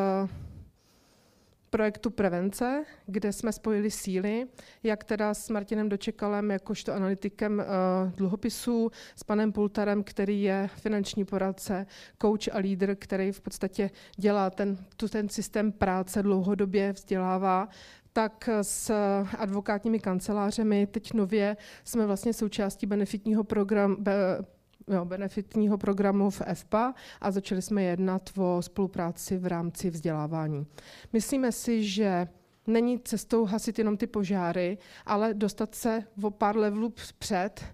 projektu 1.70 2.10
prevence, 2.10 2.84
kde 3.06 3.32
jsme 3.32 3.52
spojili 3.52 3.90
síly, 3.90 4.46
jak 4.82 5.04
teda 5.04 5.34
s 5.34 5.48
Martinem 5.48 5.88
Dočekalem, 5.88 6.50
jakožto 6.50 6.92
analytikem 6.94 7.58
uh, 7.58 8.12
dluhopisů, 8.12 8.90
s 9.16 9.24
panem 9.24 9.52
Pultarem, 9.52 10.02
který 10.02 10.42
je 10.42 10.68
finanční 10.76 11.24
poradce, 11.24 11.86
coach 12.22 12.48
a 12.52 12.58
lídr, 12.58 12.94
který 12.94 13.32
v 13.32 13.40
podstatě 13.40 13.90
dělá 14.16 14.50
ten, 14.50 14.76
tu, 14.96 15.08
ten 15.08 15.28
systém 15.28 15.72
práce 15.72 16.22
dlouhodobě 16.22 16.92
vzdělává, 16.92 17.68
tak 18.12 18.48
s 18.62 18.92
advokátními 19.38 20.00
kancelářemi. 20.00 20.86
Teď 20.86 21.12
nově 21.12 21.56
jsme 21.84 22.06
vlastně 22.06 22.32
součástí 22.32 22.86
benefitního 22.86 23.44
programu 23.44 23.96
jo, 24.94 25.04
benefitního 25.04 25.78
programu 25.78 26.30
v 26.30 26.42
EFPA 26.46 26.94
a 27.20 27.30
začali 27.30 27.62
jsme 27.62 27.82
jednat 27.82 28.30
o 28.36 28.62
spolupráci 28.62 29.38
v 29.38 29.46
rámci 29.46 29.90
vzdělávání. 29.90 30.66
Myslíme 31.12 31.52
si, 31.52 31.84
že 31.84 32.28
není 32.66 32.98
cestou 32.98 33.44
hasit 33.44 33.78
jenom 33.78 33.96
ty 33.96 34.06
požáry, 34.06 34.78
ale 35.06 35.34
dostat 35.34 35.74
se 35.74 36.02
o 36.22 36.30
pár 36.30 36.56
levelů 36.56 36.94
před 37.18 37.64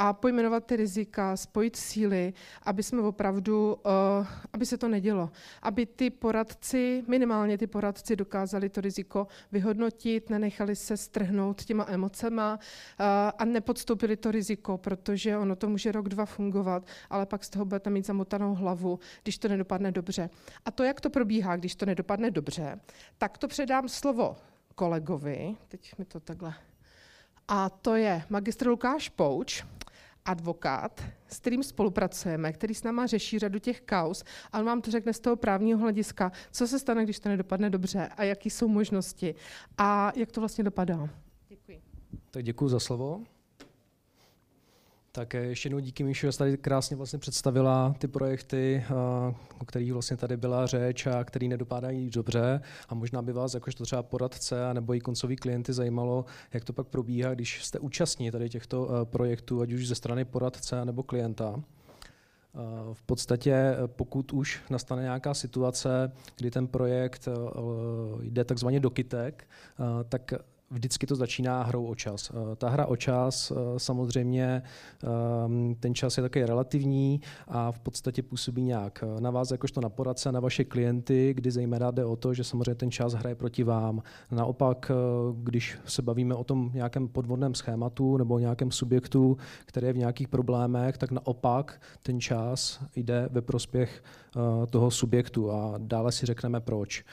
a 0.00 0.12
pojmenovat 0.12 0.66
ty 0.66 0.76
rizika, 0.76 1.36
spojit 1.36 1.76
síly, 1.76 2.32
aby 2.62 2.82
jsme 2.82 3.02
opravdu, 3.02 3.74
uh, 3.74 4.26
aby 4.52 4.66
se 4.66 4.78
to 4.78 4.88
nedělo. 4.88 5.30
Aby 5.62 5.86
ty 5.86 6.10
poradci, 6.10 7.04
minimálně 7.06 7.58
ty 7.58 7.66
poradci 7.66 8.16
dokázali 8.16 8.68
to 8.68 8.80
riziko 8.80 9.26
vyhodnotit, 9.52 10.30
nenechali 10.30 10.76
se 10.76 10.96
strhnout 10.96 11.64
těma 11.64 11.86
emocema 11.88 12.54
uh, 12.54 13.06
a 13.38 13.44
nepodstoupili 13.44 14.16
to 14.16 14.30
riziko, 14.30 14.78
protože 14.78 15.36
ono 15.36 15.56
to 15.56 15.68
může 15.68 15.92
rok, 15.92 16.08
dva 16.08 16.26
fungovat, 16.26 16.86
ale 17.10 17.26
pak 17.26 17.44
z 17.44 17.50
toho 17.50 17.64
budete 17.64 17.90
mít 17.90 18.06
zamotanou 18.06 18.54
hlavu, 18.54 18.98
když 19.22 19.38
to 19.38 19.48
nedopadne 19.48 19.92
dobře. 19.92 20.30
A 20.64 20.70
to, 20.70 20.82
jak 20.82 21.00
to 21.00 21.10
probíhá, 21.10 21.56
když 21.56 21.74
to 21.74 21.86
nedopadne 21.86 22.30
dobře, 22.30 22.80
tak 23.18 23.38
to 23.38 23.48
předám 23.48 23.88
slovo 23.88 24.36
kolegovi, 24.74 25.56
teď 25.68 25.98
mi 25.98 26.04
to 26.04 26.20
takhle 26.20 26.54
a 27.48 27.68
to 27.68 27.94
je 27.94 28.22
magistr 28.28 28.68
Lukáš 28.68 29.08
Pouč, 29.08 29.64
advokát, 30.28 31.04
s 31.28 31.38
kterým 31.40 31.62
spolupracujeme, 31.62 32.52
který 32.52 32.74
s 32.74 32.82
náma 32.82 33.06
řeší 33.06 33.38
řadu 33.38 33.58
těch 33.58 33.80
kaus, 33.80 34.24
ale 34.52 34.64
vám 34.64 34.80
to 34.80 34.90
řekne 34.90 35.12
z 35.12 35.20
toho 35.20 35.36
právního 35.36 35.78
hlediska, 35.78 36.32
co 36.50 36.66
se 36.66 36.78
stane, 36.78 37.04
když 37.04 37.20
to 37.20 37.28
nedopadne 37.28 37.70
dobře 37.70 38.08
a 38.16 38.24
jaký 38.24 38.50
jsou 38.50 38.68
možnosti 38.68 39.34
a 39.78 40.12
jak 40.16 40.32
to 40.32 40.40
vlastně 40.40 40.64
dopadá. 40.64 41.08
Děkuji. 41.48 41.82
Tak 42.30 42.44
děkuji 42.44 42.68
za 42.68 42.80
slovo. 42.80 43.24
Tak 45.12 45.34
ještě 45.34 45.66
jednou 45.66 45.78
díky 45.78 46.04
Míšu, 46.04 46.30
že 46.30 46.38
tady 46.38 46.56
krásně 46.56 46.96
vlastně 46.96 47.18
představila 47.18 47.94
ty 47.98 48.08
projekty, 48.08 48.84
eh, 48.86 49.34
o 49.58 49.64
kterých 49.64 49.92
vlastně 49.92 50.16
tady 50.16 50.36
byla 50.36 50.66
řeč 50.66 51.06
a 51.06 51.24
který 51.24 51.48
nedopádají 51.48 52.10
dobře. 52.10 52.60
A 52.88 52.94
možná 52.94 53.22
by 53.22 53.32
vás 53.32 53.54
jakožto 53.54 53.84
třeba 53.84 54.02
poradce 54.02 54.74
nebo 54.74 54.94
i 54.94 55.00
koncový 55.00 55.36
klienty 55.36 55.72
zajímalo, 55.72 56.24
jak 56.52 56.64
to 56.64 56.72
pak 56.72 56.86
probíhá, 56.86 57.34
když 57.34 57.64
jste 57.64 57.78
účastní 57.78 58.30
tady 58.30 58.48
těchto 58.48 58.88
eh, 58.88 59.04
projektů, 59.04 59.60
ať 59.60 59.72
už 59.72 59.88
ze 59.88 59.94
strany 59.94 60.24
poradce 60.24 60.84
nebo 60.84 61.02
klienta. 61.02 61.54
Eh, 61.56 62.58
v 62.92 63.02
podstatě, 63.02 63.76
pokud 63.86 64.32
už 64.32 64.60
nastane 64.70 65.02
nějaká 65.02 65.34
situace, 65.34 66.12
kdy 66.36 66.50
ten 66.50 66.66
projekt 66.66 67.28
jde 68.22 68.44
takzvaně 68.44 68.80
do 68.80 68.90
kytek, 68.90 69.48
tak 70.08 70.32
vždycky 70.70 71.06
to 71.06 71.16
začíná 71.16 71.62
hrou 71.62 71.86
o 71.86 71.94
čas. 71.94 72.30
Eh, 72.30 72.56
ta 72.56 72.68
hra 72.68 72.86
o 72.86 72.96
čas 72.96 73.50
eh, 73.50 73.78
samozřejmě, 73.78 74.62
ehm, 75.02 75.74
ten 75.80 75.94
čas 75.94 76.16
je 76.16 76.22
také 76.22 76.46
relativní 76.46 77.20
a 77.48 77.72
v 77.72 77.80
podstatě 77.80 78.22
působí 78.22 78.62
nějak 78.62 79.04
na 79.20 79.30
vás 79.30 79.50
jakožto 79.50 79.80
na 79.80 79.88
poradce, 79.88 80.32
na 80.32 80.40
vaše 80.40 80.64
klienty, 80.64 81.34
kdy 81.34 81.50
zejména 81.50 81.90
jde 81.90 82.04
o 82.04 82.16
to, 82.16 82.34
že 82.34 82.44
samozřejmě 82.44 82.74
ten 82.74 82.90
čas 82.90 83.12
hraje 83.12 83.34
proti 83.34 83.64
vám. 83.64 84.02
Naopak, 84.30 84.90
eh, 84.90 84.94
když 85.42 85.78
se 85.84 86.02
bavíme 86.02 86.34
o 86.34 86.44
tom 86.44 86.70
nějakém 86.74 87.08
podvodném 87.08 87.54
schématu 87.54 88.16
nebo 88.16 88.38
nějakém 88.38 88.70
subjektu, 88.70 89.36
který 89.66 89.86
je 89.86 89.92
v 89.92 89.98
nějakých 89.98 90.28
problémech, 90.28 90.98
tak 90.98 91.10
naopak 91.10 91.80
ten 92.02 92.20
čas 92.20 92.80
jde 92.96 93.28
ve 93.32 93.42
prospěch 93.42 94.02
toho 94.70 94.90
subjektu 94.90 95.50
a 95.52 95.74
dále 95.78 96.12
si 96.12 96.26
řekneme 96.26 96.60
proč. 96.60 97.04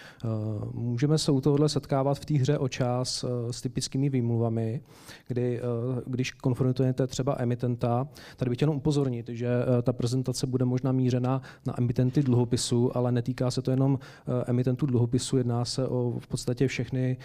Můžeme 0.74 1.18
se 1.18 1.32
u 1.32 1.42
tohohle 1.42 1.70
setkávat 1.70 2.20
v 2.20 2.26
té 2.26 2.34
hře 2.34 2.58
o 2.58 2.68
čas 2.68 3.26
s 3.52 3.62
typickými 3.62 4.10
výmluvami, 4.10 4.82
kdy 5.28 5.62
když 6.08 6.32
konfrontujete 6.32 7.08
třeba 7.08 7.36
emitenta, 7.40 8.08
tady 8.38 8.50
bych 8.50 8.58
chtěl 8.58 8.72
upozornit, 8.72 9.30
že 9.30 9.50
ta 9.84 9.94
prezentace 9.94 10.48
bude 10.48 10.66
možná 10.66 10.92
mířena 10.92 11.42
na 11.66 11.74
emitenty 11.78 12.24
dluhopisu, 12.24 12.98
ale 12.98 13.12
netýká 13.12 13.52
se 13.52 13.62
to 13.62 13.72
jenom 13.72 14.00
emitentů 14.46 14.86
dluhopisu, 14.86 15.38
jedná 15.38 15.66
se 15.66 15.88
o 15.88 16.14
v 16.20 16.28
podstatě 16.28 16.68
všechny 16.68 17.18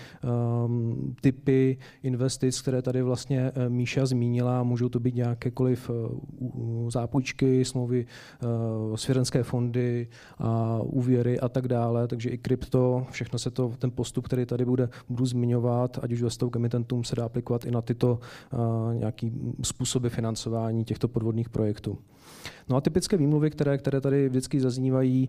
um, 0.65 1.15
typy 1.21 1.79
investic, 2.03 2.61
které 2.61 2.83
tady 2.83 3.03
vlastně 3.03 3.53
Míša 3.69 4.07
zmínila. 4.07 4.63
Můžou 4.63 4.89
to 4.89 5.01
být 5.01 5.15
nějakékoliv 5.15 5.91
zápůjčky, 6.89 7.65
smlouvy, 7.65 8.07
svěřenské 8.95 9.43
fondy, 9.43 10.09
a 10.39 10.81
úvěry 10.83 11.41
a 11.41 11.49
tak 11.49 11.69
dále, 11.69 12.09
takže 12.09 12.31
i 12.31 12.39
krypto, 12.39 13.07
všechno 13.11 13.39
se 13.39 13.51
to, 13.51 13.73
ten 13.79 13.91
postup, 13.91 14.25
který 14.27 14.47
tady 14.47 14.65
bude, 14.65 14.89
budu 15.09 15.27
zmiňovat, 15.27 15.99
ať 16.03 16.10
už 16.15 16.23
ve 16.23 16.51
k 16.51 16.57
emitentům 16.57 17.05
se 17.05 17.17
dá 17.17 17.25
aplikovat 17.25 17.65
i 17.65 17.71
na 17.71 17.83
tyto 17.83 18.19
uh, 18.53 18.95
nějaký 18.95 19.33
způsoby 19.63 20.09
financování 20.09 20.85
těchto 20.85 21.09
podvodných 21.09 21.49
projektů. 21.49 21.99
No 22.69 22.77
a 22.77 22.81
typické 22.81 23.17
výmluvy, 23.17 23.51
které, 23.51 23.79
které 23.79 24.01
tady 24.01 24.29
vždycky 24.29 24.61
zaznívají, 24.61 25.29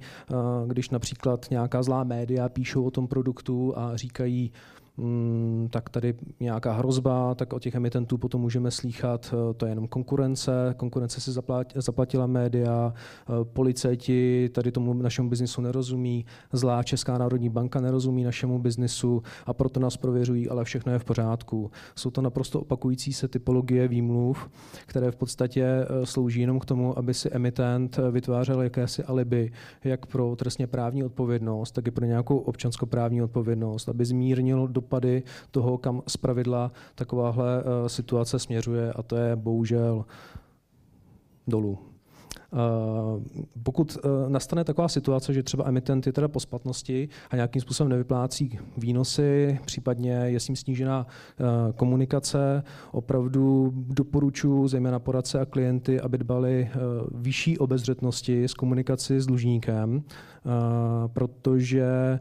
když 0.67 0.89
například 0.89 1.45
nějaká 1.51 1.83
zlá 1.83 2.03
média 2.03 2.49
píšou 2.49 2.83
o 2.83 2.91
tom 2.91 3.07
produktu 3.07 3.73
a 3.77 3.97
říkají, 3.97 4.51
tak 5.69 5.89
tady 5.89 6.13
nějaká 6.39 6.73
hrozba, 6.73 7.35
tak 7.35 7.53
o 7.53 7.59
těch 7.59 7.75
emitentů 7.75 8.17
potom 8.17 8.41
můžeme 8.41 8.71
slýchat, 8.71 9.33
eh, 9.33 9.53
to 9.53 9.65
je 9.65 9.71
jenom 9.71 9.87
konkurence, 9.87 10.73
konkurence 10.77 11.21
si 11.21 11.31
zaplatila 11.75 12.27
média, 12.27 12.93
eh, 12.93 13.31
policajti 13.43 14.49
tady 14.49 14.71
tomu 14.71 14.93
našemu 14.93 15.29
biznisu 15.29 15.61
nerozumí, 15.61 16.25
zlá 16.53 16.83
Česká 16.83 17.17
národní 17.17 17.49
banka 17.49 17.81
nerozumí 17.81 18.23
našemu 18.23 18.59
biznisu 18.59 19.23
a 19.45 19.53
proto 19.53 19.79
nás 19.79 19.97
prověřují, 19.97 20.49
ale 20.49 20.63
všechno 20.63 20.91
je 20.91 20.99
v 20.99 21.05
pořádku. 21.05 21.71
Jsou 21.95 22.11
to 22.11 22.21
naprosto 22.21 22.61
opakující 22.61 23.13
se 23.13 23.27
typologie 23.27 23.87
výmluv, 23.87 24.49
které 24.85 25.11
v 25.11 25.15
podstatě 25.15 25.63
eh, 25.63 26.05
slouží 26.05 26.41
jenom 26.41 26.59
k 26.59 26.65
tomu, 26.65 26.97
aby 26.97 27.13
si 27.13 27.29
emitent 27.29 27.99
vytvářel 28.11 28.61
jakési 28.61 29.03
alibi, 29.03 29.51
jak 29.83 30.05
pro 30.05 30.35
trestně 30.35 30.67
právní 30.67 31.03
odpovědnost, 31.03 31.71
tak 31.71 31.87
i 31.87 31.91
pro 31.91 32.05
nějakou 32.05 32.37
občanskoprávní 32.37 33.21
odpovědnost, 33.21 33.89
aby 33.89 34.05
zmírnil 34.05 34.67
do 34.67 34.80
dopady 34.81 35.23
toho, 35.51 35.77
kam 35.77 36.01
zpravidla 36.07 36.71
takováhle 36.95 37.63
eh, 37.63 37.89
situace 37.89 38.39
směřuje 38.39 38.93
a 38.93 39.03
to 39.03 39.15
je 39.15 39.35
bohužel 39.35 40.05
dolů. 41.47 41.77
Eh, 42.53 42.57
pokud 43.63 43.97
eh, 43.97 44.29
nastane 44.29 44.63
taková 44.63 44.87
situace, 44.87 45.33
že 45.33 45.43
třeba 45.43 45.67
emitent 45.67 46.07
je 46.07 46.13
teda 46.13 46.27
po 46.27 46.39
splatnosti 46.39 47.09
a 47.29 47.35
nějakým 47.35 47.61
způsobem 47.61 47.89
nevyplácí 47.89 48.59
výnosy, 48.77 49.59
případně 49.65 50.11
je 50.11 50.39
s 50.39 50.47
ním 50.47 50.55
snížená 50.55 51.07
komunikace, 51.75 52.63
opravdu 52.91 53.71
doporučuji 53.75 54.67
zejména 54.67 54.99
poradce 54.99 55.39
a 55.39 55.45
klienty, 55.45 56.01
aby 56.01 56.17
dbali 56.17 56.69
vyšší 57.11 57.57
obezřetnosti 57.57 58.43
s 58.43 58.53
komunikací 58.53 59.19
s 59.19 59.25
dlužníkem, 59.25 60.03
protože 61.13 62.19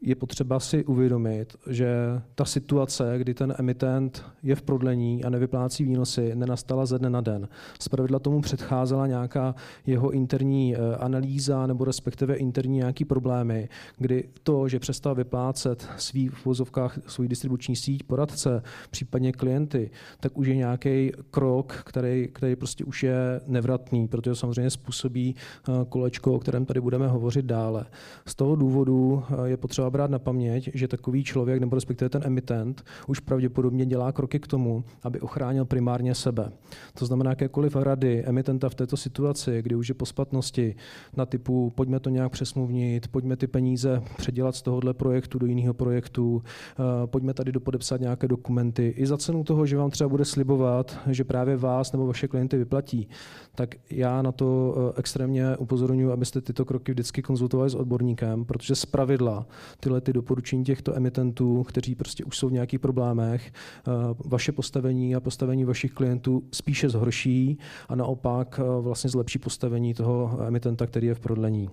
je 0.00 0.14
potřeba 0.14 0.60
si 0.60 0.84
uvědomit, 0.84 1.56
že 1.70 1.88
ta 2.34 2.44
situace, 2.44 3.14
kdy 3.18 3.34
ten 3.34 3.54
emitent 3.58 4.24
je 4.42 4.54
v 4.54 4.62
prodlení 4.62 5.24
a 5.24 5.30
nevyplácí 5.30 5.84
výnosy, 5.84 6.34
nenastala 6.34 6.86
ze 6.86 6.98
dne 6.98 7.10
na 7.10 7.20
den. 7.20 7.48
Zpravidla 7.80 8.18
tomu 8.18 8.40
předcházela 8.40 9.06
nějaká 9.06 9.54
jeho 9.86 10.10
interní 10.10 10.76
eh, 10.76 10.96
analýza 10.96 11.66
nebo 11.66 11.84
respektive 11.84 12.34
interní 12.34 12.76
nějaký 12.76 13.04
problémy, 13.04 13.68
kdy 13.98 14.28
to, 14.42 14.68
že 14.68 14.78
přestal 14.78 15.14
vyplácet 15.14 15.88
svý 15.96 16.28
v 16.28 16.46
vozovkách 16.46 16.98
svůj 17.06 17.28
distribuční 17.28 17.76
síť, 17.76 18.02
poradce, 18.02 18.62
případně 18.90 19.32
klienty, 19.32 19.90
tak 20.20 20.38
už 20.38 20.46
je 20.46 20.56
nějaký 20.56 21.12
krok, 21.30 21.72
který, 21.84 22.28
který 22.32 22.56
prostě 22.56 22.84
už 22.84 23.02
je 23.02 23.40
nevratný, 23.46 24.08
protože 24.08 24.34
samozřejmě 24.34 24.70
způsobí 24.70 25.34
eh, 25.34 25.72
kolečko, 25.88 26.34
o 26.34 26.38
kterém 26.38 26.64
tady 26.64 26.80
budeme 26.80 27.08
hovořit 27.08 27.44
dále. 27.44 27.86
Z 28.26 28.34
toho 28.34 28.56
důvodu 28.56 29.22
eh, 29.30 29.48
je 29.48 29.56
potřeba 29.56 29.77
potřeba 29.78 29.90
brát 29.90 30.10
na 30.10 30.18
paměť, 30.18 30.70
že 30.74 30.88
takový 30.88 31.24
člověk, 31.24 31.60
nebo 31.60 31.74
respektive 31.74 32.08
ten 32.08 32.22
emitent, 32.24 32.84
už 33.06 33.20
pravděpodobně 33.20 33.86
dělá 33.86 34.12
kroky 34.12 34.40
k 34.40 34.46
tomu, 34.46 34.84
aby 35.02 35.20
ochránil 35.20 35.64
primárně 35.64 36.14
sebe. 36.14 36.50
To 36.98 37.06
znamená, 37.06 37.30
jakékoliv 37.30 37.76
rady 37.76 38.24
emitenta 38.24 38.68
v 38.68 38.74
této 38.74 38.96
situaci, 38.96 39.62
kdy 39.62 39.74
už 39.74 39.88
je 39.88 39.94
po 39.94 40.06
splatnosti 40.06 40.74
na 41.16 41.26
typu 41.26 41.72
pojďme 41.74 42.00
to 42.00 42.10
nějak 42.10 42.32
přesmluvnit, 42.32 43.08
pojďme 43.08 43.36
ty 43.36 43.46
peníze 43.46 44.02
předělat 44.16 44.54
z 44.54 44.62
tohohle 44.62 44.94
projektu 44.94 45.38
do 45.38 45.46
jiného 45.46 45.74
projektu, 45.74 46.42
eh, 46.42 47.06
pojďme 47.06 47.34
tady 47.34 47.52
dopodepsat 47.52 48.00
nějaké 48.00 48.28
dokumenty, 48.28 48.94
i 48.96 49.06
za 49.06 49.16
cenu 49.16 49.44
toho, 49.44 49.66
že 49.66 49.76
vám 49.76 49.90
třeba 49.90 50.08
bude 50.08 50.24
slibovat, 50.24 50.98
že 51.06 51.24
právě 51.24 51.56
vás 51.56 51.92
nebo 51.92 52.06
vaše 52.06 52.28
klienty 52.28 52.56
vyplatí, 52.58 53.08
tak 53.54 53.74
já 53.90 54.22
na 54.22 54.32
to 54.32 54.74
eh, 54.76 54.98
extrémně 54.98 55.56
upozorňuji, 55.56 56.12
abyste 56.12 56.40
tyto 56.40 56.64
kroky 56.64 56.92
vždycky 56.92 57.22
konzultovali 57.22 57.70
s 57.70 57.74
odborníkem, 57.74 58.44
protože 58.44 58.74
z 58.74 58.86
pravidla 58.86 59.46
tyhle 59.80 60.00
ty 60.00 60.12
doporučení 60.12 60.64
těchto 60.64 60.96
emitentů, 60.96 61.62
kteří 61.62 61.94
prostě 61.94 62.24
už 62.24 62.38
jsou 62.38 62.48
v 62.48 62.52
nějakých 62.52 62.80
problémech, 62.80 63.52
eh, 63.52 63.90
vaše 64.24 64.52
postavení 64.52 65.14
a 65.14 65.20
postavení 65.20 65.64
vašich 65.64 65.92
klientů 65.92 66.42
spíše 66.52 66.88
zhorší 66.88 67.58
a 67.88 67.94
naopak 67.94 68.60
eh, 68.62 68.80
vlastně 68.80 69.10
zlepší 69.10 69.38
postavení 69.38 69.94
toho 69.94 70.38
emitenta, 70.46 70.86
který 70.86 71.06
je 71.06 71.14
v 71.14 71.20
prodlení. 71.20 71.70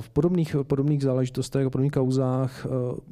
V 0.00 0.10
podobných, 0.10 0.56
podobných 0.62 1.02
záležitostech 1.02 1.66
a 1.66 1.70
podobných 1.70 1.92
kauzách 1.92 2.66
eh, 2.66 2.68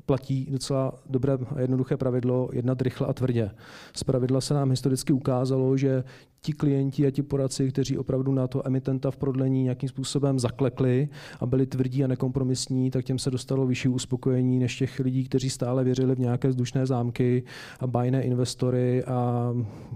platí 0.07 0.47
docela 0.51 0.93
dobré 1.07 1.39
a 1.57 1.61
jednoduché 1.61 1.97
pravidlo 1.97 2.49
jednat 2.53 2.83
rychle 2.83 3.07
a 3.07 3.13
tvrdě. 3.13 3.51
Z 3.97 4.05
pravidla 4.05 4.41
se 4.41 4.55
nám 4.55 4.71
historicky 4.71 5.13
ukázalo, 5.13 5.77
že 5.77 6.05
ti 6.41 6.53
klienti 6.53 7.07
a 7.07 7.11
ti 7.11 7.23
poradci, 7.23 7.69
kteří 7.69 7.99
opravdu 7.99 8.33
na 8.33 8.47
to 8.47 8.67
emitenta 8.67 9.11
v 9.11 9.17
prodlení 9.17 9.63
nějakým 9.63 9.89
způsobem 9.89 10.39
zaklekli 10.39 11.09
a 11.41 11.47
byli 11.47 11.67
tvrdí 11.67 12.05
a 12.05 12.07
nekompromisní, 12.07 12.91
tak 12.91 13.05
těm 13.05 13.19
se 13.19 13.31
dostalo 13.31 13.67
vyšší 13.67 13.89
uspokojení 13.89 14.59
než 14.59 14.77
těch 14.77 14.99
lidí, 14.99 15.25
kteří 15.25 15.51
stále 15.51 15.85
věřili 15.85 16.15
v 16.15 16.19
nějaké 16.19 16.49
vzdušné 16.49 16.87
zámky 16.87 17.43
a 17.81 17.87
bajné 17.87 18.23
investory 18.23 19.05
a 19.05 19.51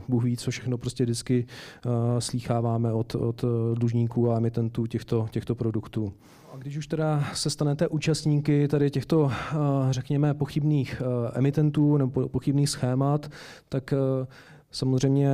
Bůh 0.08 0.24
ví, 0.24 0.36
co 0.36 0.50
všechno 0.50 0.78
prostě 0.78 1.04
vždycky 1.04 1.46
uh, 1.86 1.92
slýcháváme 2.18 2.92
od, 2.92 3.14
od 3.14 3.44
dlužníků 3.74 4.30
a 4.30 4.36
emitentů 4.36 4.86
těchto, 4.86 5.28
těchto 5.30 5.54
produktů. 5.54 6.12
A 6.52 6.56
když 6.56 6.76
už 6.76 6.86
teda 6.86 7.24
se 7.34 7.50
stanete 7.50 7.88
účastníky 7.88 8.68
tady 8.68 8.90
těchto, 8.90 9.30
eh, 9.32 9.56
řekněme, 9.90 10.34
pochybných 10.34 11.02
eh, 11.04 11.38
emitentů 11.38 11.96
nebo 11.96 12.28
pochybných 12.28 12.68
schémat, 12.68 13.30
tak 13.68 13.92
eh, 13.92 14.26
Samozřejmě 14.72 15.28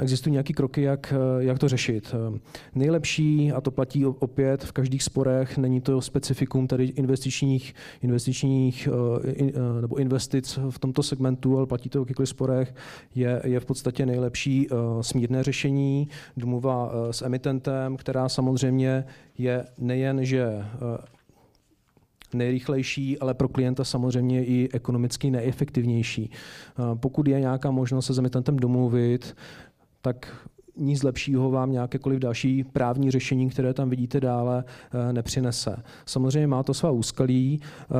existují 0.00 0.32
nějaké 0.32 0.52
kroky, 0.52 0.82
jak, 0.82 1.14
jak 1.38 1.58
to 1.58 1.68
řešit. 1.68 2.14
Nejlepší, 2.74 3.52
a 3.52 3.60
to 3.60 3.70
platí 3.70 4.06
opět 4.06 4.64
v 4.64 4.72
každých 4.72 5.02
sporech, 5.02 5.58
není 5.58 5.80
to 5.80 6.00
specifikum 6.00 6.66
tady 6.66 6.84
investičních, 6.84 7.74
investičních 8.02 8.88
nebo 9.80 9.96
investic 9.96 10.58
v 10.70 10.78
tomto 10.78 11.02
segmentu, 11.02 11.56
ale 11.58 11.66
platí 11.66 11.88
to 11.88 11.98
v 11.98 12.02
jakýchkoliv 12.02 12.28
sporech, 12.28 12.74
je, 13.14 13.42
je 13.44 13.60
v 13.60 13.64
podstatě 13.64 14.06
nejlepší 14.06 14.68
smírné 15.00 15.42
řešení, 15.42 16.08
domluva 16.36 16.92
s 17.10 17.22
emitentem, 17.22 17.96
která 17.96 18.28
samozřejmě 18.28 19.04
je 19.38 19.64
nejen, 19.78 20.24
že 20.24 20.42
eh, 20.42 21.13
nejrychlejší, 22.34 23.18
ale 23.18 23.34
pro 23.34 23.48
klienta 23.48 23.84
samozřejmě 23.84 24.44
i 24.44 24.68
ekonomicky 24.72 25.30
nejefektivnější. 25.30 26.30
Eh, 26.30 26.82
pokud 26.94 27.28
je 27.28 27.40
nějaká 27.40 27.70
možnost 27.70 28.06
se 28.06 28.14
s 28.14 28.18
emitentem 28.18 28.56
domluvit, 28.56 29.36
tak 30.00 30.46
nic 30.76 31.02
lepšího 31.02 31.50
vám 31.50 31.72
nějakékoliv 31.72 32.18
další 32.18 32.64
právní 32.64 33.10
řešení, 33.10 33.50
které 33.50 33.74
tam 33.74 33.90
vidíte 33.90 34.20
dále, 34.20 34.64
eh, 34.92 35.12
nepřinese. 35.12 35.76
Samozřejmě 36.06 36.46
má 36.46 36.62
to 36.62 36.74
svá 36.74 36.90
úskalí, 36.90 37.60
eh, 37.60 37.94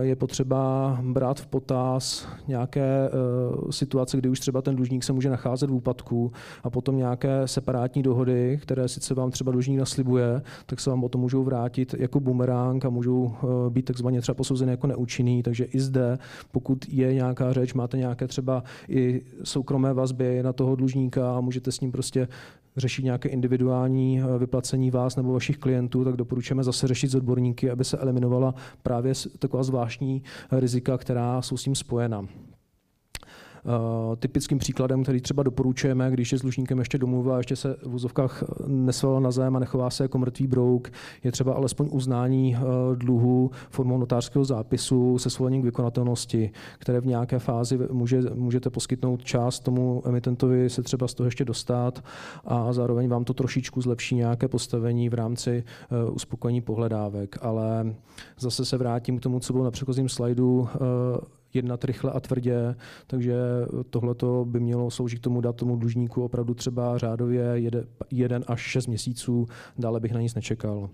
je 0.00 0.16
potřeba 0.16 0.98
brát 1.02 1.40
v 1.40 1.46
potaz 1.46 2.28
nějaké 2.48 2.80
eh, 2.80 3.72
situace, 3.72 4.16
kdy 4.16 4.28
už 4.28 4.40
třeba 4.40 4.62
ten 4.62 4.76
dlužník 4.76 5.04
se 5.04 5.12
může 5.12 5.30
nacházet 5.30 5.70
v 5.70 5.74
úpadku 5.74 6.32
a 6.62 6.70
potom 6.70 6.96
nějaké 6.96 7.48
separátní 7.48 8.02
dohody, 8.02 8.58
které 8.62 8.88
sice 8.88 9.14
vám 9.14 9.30
třeba 9.30 9.52
dlužník 9.52 9.78
naslibuje, 9.78 10.42
tak 10.66 10.80
se 10.80 10.90
vám 10.90 11.04
o 11.04 11.08
to 11.08 11.18
můžou 11.18 11.44
vrátit 11.44 11.94
jako 11.98 12.20
bumerang 12.20 12.84
a 12.84 12.90
můžou 12.90 13.32
být 13.68 13.84
takzvaně 13.84 14.20
třeba 14.20 14.34
posouzeny 14.34 14.70
jako 14.70 14.86
neúčinný. 14.86 15.42
Takže 15.42 15.64
i 15.64 15.80
zde, 15.80 16.18
pokud 16.52 16.84
je 16.88 17.14
nějaká 17.14 17.52
řeč, 17.52 17.74
máte 17.74 17.96
nějaké 17.96 18.26
třeba 18.26 18.62
i 18.88 19.22
soukromé 19.44 19.92
vazby 19.92 20.42
na 20.42 20.52
toho 20.52 20.76
dlužníka 20.76 21.36
a 21.36 21.40
můžete 21.40 21.72
s 21.72 21.80
ním 21.80 21.92
prostě 21.92 22.19
prostě 22.26 22.60
řešit 22.76 23.04
nějaké 23.04 23.28
individuální 23.28 24.20
eh, 24.20 24.38
vyplacení 24.38 24.90
vás 24.90 25.16
nebo 25.16 25.32
vašich 25.32 25.58
klientů, 25.58 26.04
tak 26.04 26.16
doporučujeme 26.16 26.64
zase 26.64 26.88
řešit 26.88 27.10
s 27.10 27.14
odborníky, 27.14 27.70
aby 27.70 27.84
se 27.84 27.98
eliminovala 27.98 28.54
právě 28.82 29.12
taková 29.38 29.62
zvláštní 29.62 30.22
rizika, 30.52 30.98
která 30.98 31.42
jsou 31.42 31.56
s 31.56 31.62
tím 31.62 31.74
spojena. 31.74 32.26
Typickým 34.18 34.58
příkladem, 34.58 35.02
který 35.02 35.20
třeba 35.20 35.42
doporučujeme, 35.42 36.10
když 36.10 36.32
je 36.32 36.38
s 36.38 36.42
dlužníkem 36.42 36.78
ještě 36.78 36.98
domluva 36.98 37.34
a 37.34 37.38
ještě 37.38 37.56
se 37.56 37.76
v 37.86 37.94
úzovkách 37.94 38.44
nesval 38.66 39.20
na 39.20 39.30
zem 39.30 39.56
a 39.56 39.58
nechová 39.58 39.90
se 39.90 40.04
jako 40.04 40.18
mrtvý 40.18 40.46
brouk, 40.46 40.88
je 41.24 41.32
třeba 41.32 41.52
alespoň 41.52 41.88
uznání 41.92 42.56
dluhu 42.94 43.50
formou 43.70 43.98
notářského 43.98 44.44
zápisu 44.44 45.18
se 45.18 45.30
svolením 45.30 45.62
k 45.62 45.64
vykonatelnosti, 45.64 46.50
které 46.78 47.00
v 47.00 47.06
nějaké 47.06 47.38
fázi 47.38 47.78
může, 47.92 48.20
můžete 48.34 48.70
poskytnout 48.70 49.24
část 49.24 49.60
tomu 49.60 50.02
emitentovi 50.04 50.70
se 50.70 50.82
třeba 50.82 51.08
z 51.08 51.14
toho 51.14 51.26
ještě 51.26 51.44
dostat 51.44 52.04
a 52.44 52.72
zároveň 52.72 53.08
vám 53.08 53.24
to 53.24 53.34
trošičku 53.34 53.80
zlepší 53.80 54.14
nějaké 54.14 54.48
postavení 54.48 55.08
v 55.08 55.14
rámci 55.14 55.64
uspokojení 56.12 56.60
pohledávek. 56.60 57.36
Ale 57.40 57.94
zase 58.38 58.64
se 58.64 58.76
vrátím 58.76 59.18
k 59.18 59.22
tomu, 59.22 59.40
co 59.40 59.52
bylo 59.52 59.64
na 59.64 59.70
předchozím 59.70 60.08
slajdu, 60.08 60.68
jednat 61.54 61.84
rychle 61.84 62.12
a 62.12 62.20
tvrdě, 62.20 62.74
takže 63.06 63.34
tohle 63.90 64.14
by 64.44 64.60
mělo 64.60 64.90
sloužit 64.90 65.18
k 65.18 65.22
tomu 65.22 65.40
dát 65.40 65.56
tomu 65.56 65.76
dlužníku 65.76 66.24
opravdu 66.24 66.54
třeba 66.54 66.98
řádově 66.98 67.62
jeden 68.10 68.44
až 68.46 68.60
šest 68.60 68.86
měsíců, 68.86 69.46
dále 69.78 70.00
bych 70.00 70.12
na 70.12 70.20
nic 70.20 70.34
nečekal. 70.34 70.90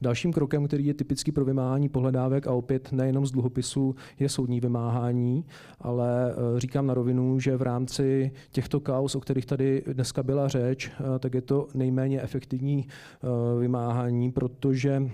Dalším 0.00 0.32
krokem, 0.32 0.66
který 0.66 0.86
je 0.86 0.94
typický 0.94 1.32
pro 1.32 1.44
vymáhání 1.44 1.88
pohledávek 1.88 2.46
a 2.46 2.52
opět 2.52 2.92
nejenom 2.92 3.26
z 3.26 3.30
dluhopisu, 3.30 3.94
je 4.18 4.28
soudní 4.28 4.60
vymáhání, 4.60 5.44
ale 5.80 6.32
eh, 6.32 6.60
říkám 6.60 6.86
na 6.86 6.94
rovinu, 6.94 7.40
že 7.40 7.56
v 7.56 7.62
rámci 7.62 8.32
těchto 8.50 8.80
kaus, 8.80 9.14
o 9.14 9.20
kterých 9.20 9.46
tady 9.46 9.82
dneska 9.92 10.22
byla 10.22 10.48
řeč, 10.48 10.90
eh, 10.90 11.18
tak 11.18 11.34
je 11.34 11.42
to 11.42 11.68
nejméně 11.74 12.22
efektivní 12.22 12.86
eh, 12.86 13.60
vymáhání, 13.60 14.32
protože 14.32 15.10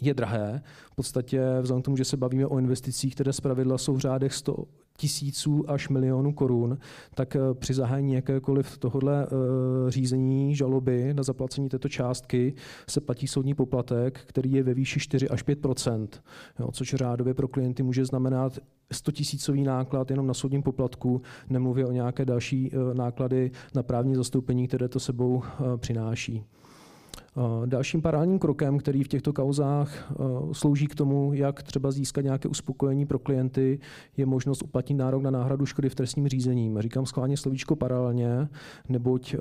je 0.00 0.14
drahé. 0.14 0.62
V 0.92 0.94
podstatě 0.94 1.42
vzhledem 1.60 1.82
k 1.82 1.84
tomu, 1.84 1.96
že 1.96 2.04
se 2.04 2.16
bavíme 2.16 2.46
o 2.46 2.58
investicích, 2.58 3.14
které 3.14 3.32
zpravidla 3.32 3.78
jsou 3.78 3.94
v 3.94 3.98
řádech 3.98 4.34
100 4.34 4.64
tisíců 4.98 5.70
až 5.70 5.88
milionů 5.88 6.32
korun, 6.32 6.78
tak 7.14 7.36
eh, 7.36 7.40
při 7.54 7.74
zahájení 7.74 8.14
jakékoliv 8.14 8.78
tohohle 8.78 9.26
eh, 9.26 9.90
řízení 9.90 10.56
žaloby 10.56 11.14
na 11.14 11.22
zaplacení 11.22 11.68
této 11.68 11.88
částky 11.88 12.54
se 12.88 13.00
platí 13.00 13.26
soudní 13.26 13.54
poplatek, 13.54 14.20
který 14.26 14.52
je 14.52 14.62
ve 14.62 14.74
výši 14.74 15.00
4 15.00 15.28
až 15.28 15.42
5 15.42 15.66
jo, 16.58 16.72
což 16.72 16.94
řádově 16.94 17.34
pro 17.34 17.48
klienty 17.48 17.82
může 17.82 18.04
znamenat 18.04 18.58
100 18.92 19.12
tisícový 19.12 19.62
náklad 19.62 20.10
jenom 20.10 20.26
na 20.26 20.34
soudním 20.34 20.62
poplatku, 20.62 21.22
nemluvě 21.50 21.86
o 21.86 21.92
nějaké 21.92 22.24
další 22.24 22.70
eh, 22.72 22.94
náklady 22.94 23.50
na 23.74 23.82
právní 23.82 24.14
zastoupení, 24.14 24.68
které 24.68 24.88
to 24.88 25.00
sebou 25.00 25.42
přináší. 25.76 26.44
Dalším 27.66 28.02
parálním 28.02 28.38
krokem, 28.38 28.78
který 28.78 29.04
v 29.04 29.08
těchto 29.08 29.32
kauzách 29.32 30.12
slouží 30.52 30.86
k 30.86 30.94
tomu, 30.94 31.32
jak 31.34 31.62
třeba 31.62 31.90
získat 31.90 32.20
nějaké 32.20 32.48
uspokojení 32.48 33.06
pro 33.06 33.18
klienty, 33.18 33.78
je 34.16 34.26
možnost 34.26 34.62
uplatnit 34.62 34.94
nárok 34.94 35.22
na 35.22 35.30
náhradu 35.30 35.66
škody 35.66 35.88
v 35.88 35.94
trestním 35.94 36.28
řízení. 36.28 36.74
Říkám 36.78 37.06
schválně 37.06 37.36
slovíčko 37.36 37.76
paralelně, 37.76 38.48
neboť 38.88 39.34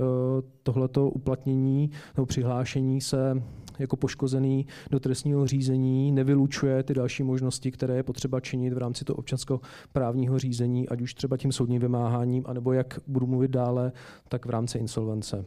tohleto 0.63 1.09
uplatnění 1.09 1.91
nebo 2.17 2.25
přihlášení 2.25 3.01
se 3.01 3.43
jako 3.79 3.95
poškozený 3.95 4.65
do 4.91 4.99
trestního 4.99 5.47
řízení 5.47 6.11
nevylučuje 6.11 6.83
ty 6.83 6.93
další 6.93 7.23
možnosti, 7.23 7.71
které 7.71 7.95
je 7.95 8.03
potřeba 8.03 8.39
činit 8.39 8.73
v 8.73 8.77
rámci 8.77 9.05
toho 9.05 9.17
občanského 9.17 9.61
právního 9.93 10.39
řízení, 10.39 10.89
ať 10.89 11.01
už 11.01 11.13
třeba 11.13 11.37
tím 11.37 11.51
soudním 11.51 11.81
vymáháním, 11.81 12.43
anebo 12.47 12.73
jak 12.73 12.99
budu 13.07 13.27
mluvit 13.27 13.51
dále, 13.51 13.91
tak 14.29 14.45
v 14.45 14.49
rámci 14.49 14.77
insolvence. 14.77 15.45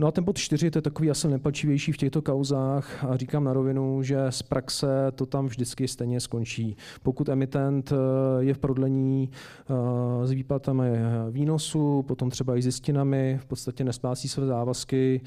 No 0.00 0.06
a 0.06 0.10
ten 0.10 0.24
bod 0.24 0.38
čtyři, 0.38 0.70
to 0.70 0.78
je 0.78 0.82
takový 0.82 1.10
asi 1.10 1.28
nepalčivější 1.28 1.92
v 1.92 1.96
těchto 1.96 2.22
kauzách 2.22 3.04
a 3.04 3.16
říkám 3.16 3.44
na 3.44 3.52
rovinu, 3.52 4.02
že 4.02 4.18
z 4.30 4.42
praxe 4.42 4.86
to 5.14 5.26
tam 5.26 5.46
vždycky 5.46 5.88
stejně 5.88 6.20
skončí. 6.20 6.76
Pokud 7.02 7.28
emitent 7.28 7.92
eh, 7.92 7.96
je 8.38 8.54
v 8.54 8.58
prodlení 8.58 9.30
eh, 9.32 10.26
s 10.26 10.30
výplatami 10.30 10.90
výnosu, 11.30 12.02
potom 12.02 12.30
třeba 12.30 12.56
i 12.56 12.62
zjistinami, 12.62 13.38
v 13.40 13.46
podstatě 13.46 13.84
nespásí 13.84 14.28
své 14.28 14.46
závazky, 14.46 15.20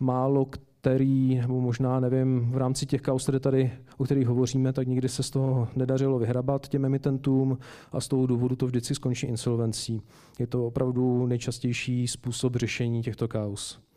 málo 0.00 0.46
který, 0.80 1.34
nebo 1.34 1.60
možná 1.60 2.00
nevím, 2.00 2.50
v 2.50 2.56
rámci 2.56 2.86
těch 2.86 3.00
kauz, 3.00 3.22
které 3.22 3.40
tady, 3.40 3.72
o 3.96 4.04
kterých 4.04 4.26
hovoříme, 4.26 4.72
tak 4.72 4.88
nikdy 4.88 5.08
se 5.08 5.22
z 5.22 5.30
toho 5.30 5.68
nedařilo 5.76 6.18
vyhrabat 6.18 6.68
těm 6.68 6.84
emitentům 6.84 7.58
a 7.92 8.00
z 8.00 8.08
toho 8.08 8.26
důvodu 8.26 8.56
to 8.56 8.66
vždycky 8.66 8.94
skončí 8.94 9.26
insolvencí. 9.26 10.02
Je 10.38 10.46
to 10.46 10.66
opravdu 10.66 11.26
nejčastější 11.26 12.08
způsob 12.08 12.56
řešení 12.56 13.02
těchto 13.02 13.28
kauz. 13.28 13.87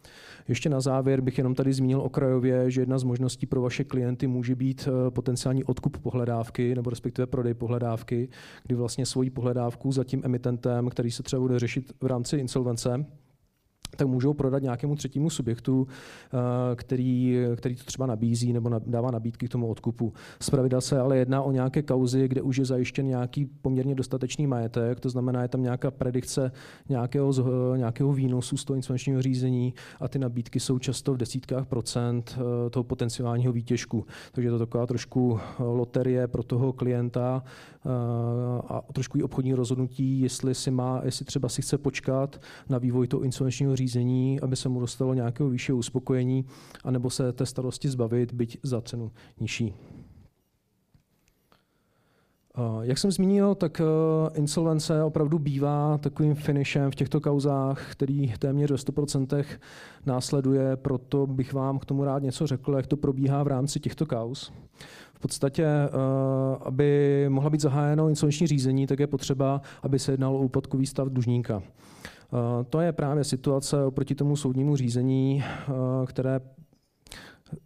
Ještě 0.47 0.69
na 0.69 0.81
závěr 0.81 1.21
bych 1.21 1.37
jenom 1.37 1.55
tady 1.55 1.73
zmínil 1.73 2.01
okrajově, 2.01 2.71
že 2.71 2.81
jedna 2.81 2.99
z 2.99 3.03
možností 3.03 3.45
pro 3.45 3.61
vaše 3.61 3.83
klienty 3.83 4.27
může 4.27 4.55
být 4.55 4.87
eh, 4.87 5.11
potenciální 5.11 5.63
odkup 5.63 5.97
pohledávky 5.97 6.75
nebo 6.75 6.89
respektive 6.89 7.27
prodej 7.27 7.53
pohledávky, 7.53 8.29
kdy 8.63 8.75
vlastně 8.75 9.05
svoji 9.05 9.29
pohledávku 9.29 9.91
za 9.91 10.03
tím 10.03 10.21
emitentem, 10.25 10.89
který 10.89 11.11
se 11.11 11.23
třeba 11.23 11.39
bude 11.39 11.59
řešit 11.59 11.93
v 12.01 12.05
rámci 12.05 12.37
insolvence, 12.37 13.05
tak 13.95 14.07
můžou 14.07 14.33
prodat 14.33 14.63
nějakému 14.63 14.95
třetímu 14.95 15.29
subjektu, 15.29 15.87
eh, 16.33 16.75
který, 16.75 17.37
který 17.55 17.75
to 17.75 17.83
třeba 17.83 18.05
nabízí 18.05 18.53
nebo 18.53 18.69
dává 18.85 19.11
nabídky 19.11 19.47
k 19.47 19.51
tomu 19.51 19.67
odkupu. 19.67 20.13
Zpravidla 20.39 20.81
se 20.81 20.99
ale 20.99 21.17
jedná 21.17 21.41
o 21.41 21.51
nějaké 21.51 21.81
kauzy, 21.81 22.27
kde 22.27 22.41
už 22.41 22.57
je 22.57 22.65
zajištěn 22.65 23.07
nějaký 23.07 23.45
poměrně 23.45 23.95
dostatečný 23.95 24.47
majetek, 24.47 24.99
to 24.99 25.09
znamená, 25.09 25.41
je 25.41 25.47
tam 25.47 25.61
nějaká 25.61 25.91
predikce 25.91 26.51
nějakého, 26.89 27.33
nějakého 27.75 28.13
výnosu 28.13 28.57
z 28.57 28.65
toho 28.65 28.75
insolvenčního 28.75 29.21
řízení 29.21 29.73
a 29.99 30.07
ty 30.07 30.19
nabídky 30.19 30.59
jsou 30.59 30.79
často 30.79 31.13
v 31.13 31.17
desítkách 31.17 31.65
procent 31.65 32.37
eh, 32.37 32.69
toho 32.69 32.83
potenciálního 32.83 33.53
výtěžku. 33.53 34.05
Takže 34.31 34.47
je 34.47 34.51
to 34.51 34.59
taková 34.59 34.85
trošku 34.85 35.39
eh, 35.39 35.63
loterie 35.63 36.27
pro 36.27 36.43
toho 36.43 36.73
klienta 36.73 37.43
a 38.67 38.81
trošku 38.93 39.17
i 39.17 39.23
obchodní 39.23 39.53
rozhodnutí, 39.53 40.21
jestli, 40.21 40.55
si 40.55 40.71
má, 40.71 41.01
jestli 41.03 41.25
třeba 41.25 41.49
si 41.49 41.61
chce 41.61 41.77
počkat 41.77 42.41
na 42.69 42.77
vývoj 42.77 43.07
toho 43.07 43.23
insolvenčního 43.23 43.75
řízení, 43.75 43.80
aby 44.41 44.55
se 44.55 44.69
mu 44.69 44.79
dostalo 44.79 45.13
nějakého 45.13 45.49
vyššího 45.49 45.77
uspokojení, 45.77 46.45
anebo 46.83 47.09
se 47.09 47.33
té 47.33 47.45
starosti 47.45 47.89
zbavit, 47.89 48.33
byť 48.33 48.57
za 48.63 48.81
cenu 48.81 49.11
nižší. 49.39 49.73
Jak 52.81 52.97
jsem 52.97 53.11
zmínil, 53.11 53.55
tak 53.55 53.81
eh, 53.81 53.83
insolvence 54.39 55.03
opravdu 55.03 55.39
bývá 55.39 55.97
takovým 55.97 56.35
finishem 56.35 56.91
v 56.91 56.95
těchto 56.95 57.21
kauzách, 57.21 57.91
který 57.91 58.33
téměř 58.39 58.71
ve 58.71 58.77
100% 58.77 59.45
následuje, 60.05 60.75
proto 60.75 61.27
bych 61.27 61.53
vám 61.53 61.79
k 61.79 61.85
tomu 61.85 62.03
rád 62.03 62.23
něco 62.23 62.47
řekl, 62.47 62.73
jak 62.73 62.87
to 62.87 62.97
probíhá 62.97 63.43
v 63.43 63.47
rámci 63.47 63.79
těchto 63.79 64.05
kauz. 64.05 64.53
V 65.13 65.19
podstatě, 65.19 65.65
eh, 65.65 65.89
aby 66.65 67.25
mohla 67.29 67.49
být 67.49 67.61
zahájeno 67.61 68.09
insolvenční 68.09 68.47
řízení, 68.47 68.87
tak 68.87 68.99
je 68.99 69.07
potřeba, 69.07 69.61
aby 69.83 69.99
se 69.99 70.11
jednalo 70.11 70.39
o 70.39 70.43
úpadkový 70.43 70.85
stav 70.85 71.07
dlužníka. 71.07 71.63
Eh, 72.33 72.63
to 72.63 72.79
je 72.79 72.91
právě 72.91 73.23
situace 73.23 73.85
oproti 73.85 74.15
tomu 74.15 74.35
soudnímu 74.35 74.75
řízení, 74.75 75.43
eh, 75.43 75.71
které 76.05 76.39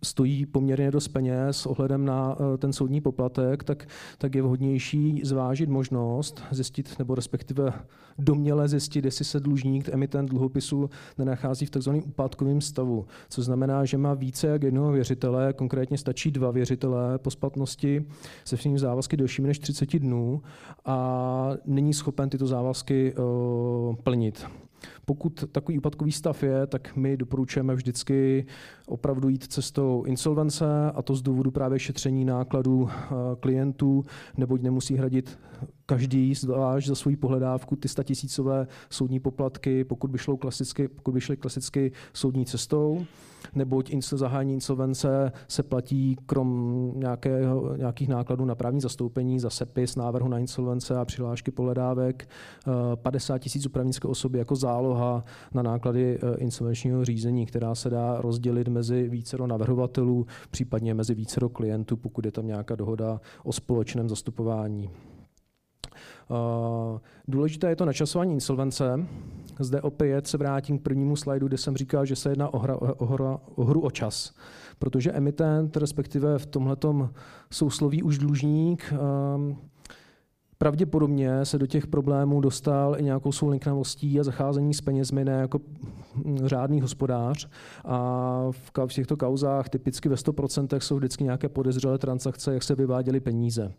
stojí 0.04 0.46
poměrně 0.46 0.92
dost 0.92 1.08
peněz 1.08 1.66
ohledem 1.66 2.06
na 2.06 2.38
eh, 2.40 2.58
ten 2.58 2.74
soudní 2.74 3.02
poplatek, 3.02 3.64
tak, 3.64 3.88
tak 4.18 4.36
je 4.36 4.42
vhodnější 4.42 5.22
zvážit 5.24 5.70
možnost 5.70 6.44
zjistit, 6.52 7.00
nebo 7.00 7.16
respektive 7.16 7.74
doměle 8.18 8.68
zjistit, 8.68 9.06
jestli 9.06 9.26
se 9.26 9.40
dlužník, 9.40 9.90
emitent 9.90 10.30
dluhopisu 10.30 10.90
nenachází 11.18 11.66
v 11.66 11.70
tzv. 11.70 11.90
úpadkovém 11.90 12.62
stavu. 12.62 13.06
Co 13.30 13.42
znamená, 13.42 13.86
že 13.86 13.98
má 13.98 14.14
více 14.14 14.48
jak 14.48 14.64
jednoho 14.64 14.92
věřitele, 14.92 15.54
konkrétně 15.54 15.98
stačí 15.98 16.32
dva 16.32 16.52
věřitele 16.52 17.18
po 17.18 17.32
splatnosti 17.32 18.06
se 18.46 18.56
všemi 18.56 18.80
závazky 18.80 19.18
delšími 19.18 19.48
než 19.48 19.60
30 19.60 20.00
dnů 20.00 20.42
a 20.86 21.52
není 21.66 21.94
schopen 21.94 22.30
tyto 22.30 22.48
závazky 22.48 23.14
uh, 23.14 23.96
plnit. 23.96 24.46
Pokud 25.06 25.44
takový 25.52 25.78
úpadkový 25.78 26.12
stav 26.12 26.44
je, 26.44 26.68
tak 26.68 26.96
my 26.96 27.18
doporučujeme 27.18 27.76
vždycky 27.76 28.46
opravdu 28.88 29.30
jít 29.30 29.44
cestou 29.44 30.04
insolvence 30.04 30.66
a 30.96 31.02
to 31.02 31.16
z 31.16 31.22
důvodu 31.22 31.52
právě 31.52 31.80
šetření 31.80 32.26
nákladů 32.26 32.90
eh, 32.90 33.16
klientů, 33.40 34.06
neboť 34.38 34.62
nemusí 34.62 34.96
hradit 34.96 35.40
každý 35.86 36.36
zvlášť 36.36 36.88
za 36.88 36.96
svou 36.96 37.16
pohledávku 37.16 37.76
ty 37.76 37.88
tisícové 38.04 38.68
soudní 38.90 39.20
poplatky, 39.20 39.84
pokud 39.84 40.12
by, 40.12 40.18
šlo 40.18 40.38
klasicky, 40.38 40.88
pokud 40.88 41.12
by 41.12 41.22
šly 41.22 41.38
klasicky 41.38 41.92
soudní 42.14 42.46
cestou, 42.46 43.06
neboť 43.56 43.92
zahájení 44.02 44.54
insolvence 44.54 45.32
se 45.48 45.64
platí 45.64 46.16
krom 46.26 46.92
nějakého, 46.96 47.76
nějakých 47.78 48.08
nákladů 48.10 48.46
na 48.46 48.56
právní 48.56 48.82
zastoupení 48.82 49.40
za 49.40 49.50
sepis 49.50 49.96
návrhu 49.96 50.28
na 50.28 50.40
insolvence 50.40 50.98
a 50.98 51.06
přihlášky 51.06 51.52
pohledávek 51.52 52.30
50 52.96 53.36
eh, 53.36 53.40
tisíc 53.40 53.66
upravnické 53.66 54.08
osoby 54.08 54.40
jako 54.40 54.56
záloha 54.56 54.95
na 55.54 55.62
náklady 55.62 56.18
eh, 56.18 56.38
insolvenčního 56.38 57.06
řízení, 57.06 57.46
která 57.46 57.76
se 57.76 57.90
dá 57.90 58.22
rozdělit 58.22 58.68
mezi 58.68 59.10
vícero 59.10 59.48
navrhovatelů, 59.48 60.26
případně 60.52 60.94
mezi 60.94 61.14
vícero 61.14 61.50
klientů, 61.50 61.98
pokud 61.98 62.26
je 62.26 62.32
tam 62.32 62.48
nějaká 62.48 62.76
dohoda 62.76 63.22
o 63.44 63.54
společném 63.54 64.10
zastupování. 64.10 64.90
Eh, 66.32 67.00
důležité 67.28 67.70
je 67.70 67.76
to 67.76 67.86
načasování 67.86 68.34
insolvence. 68.34 69.08
Zde 69.60 69.82
opět 69.82 70.28
se 70.28 70.38
vrátím 70.38 70.80
k 70.80 70.82
prvnímu 70.82 71.16
slajdu, 71.16 71.48
kde 71.48 71.58
jsem 71.58 71.78
říkal, 71.78 72.06
že 72.06 72.16
se 72.16 72.30
jedná 72.30 72.54
o, 72.54 72.60
hra, 72.60 72.76
o, 72.76 73.06
hra, 73.06 73.40
o 73.56 73.64
hru 73.64 73.82
o 73.82 73.92
čas. 73.92 74.34
Protože 74.80 75.12
emitent, 75.12 75.78
respektive 75.78 76.40
v 76.40 76.46
tomhletom 76.46 77.10
sousloví 77.52 78.04
už 78.04 78.18
dlužník, 78.18 78.94
um, 79.36 79.58
Pravděpodobně 80.58 81.46
se 81.46 81.60
do 81.60 81.68
těch 81.68 81.88
problémů 81.88 82.42
dostal 82.42 82.96
i 83.00 83.04
nějakou 83.04 83.32
svou 83.32 83.50
linknavostí 83.50 84.20
a 84.20 84.24
zacházení 84.24 84.74
s 84.74 84.82
penězmi 84.82 85.26
ne 85.26 85.32
jako 85.32 85.60
řádný 86.46 86.82
hospodář. 86.82 87.50
A 87.86 88.52
v 88.86 88.94
těchto 88.94 89.18
kauzách 89.18 89.70
typicky 89.70 90.10
ve 90.10 90.16
100% 90.16 90.80
jsou 90.80 90.96
vždycky 90.96 91.24
nějaké 91.24 91.50
podezřelé 91.50 91.98
transakce, 91.98 92.54
jak 92.54 92.64
se 92.64 92.76
vyváděly 92.76 93.20
peníze. 93.20 93.74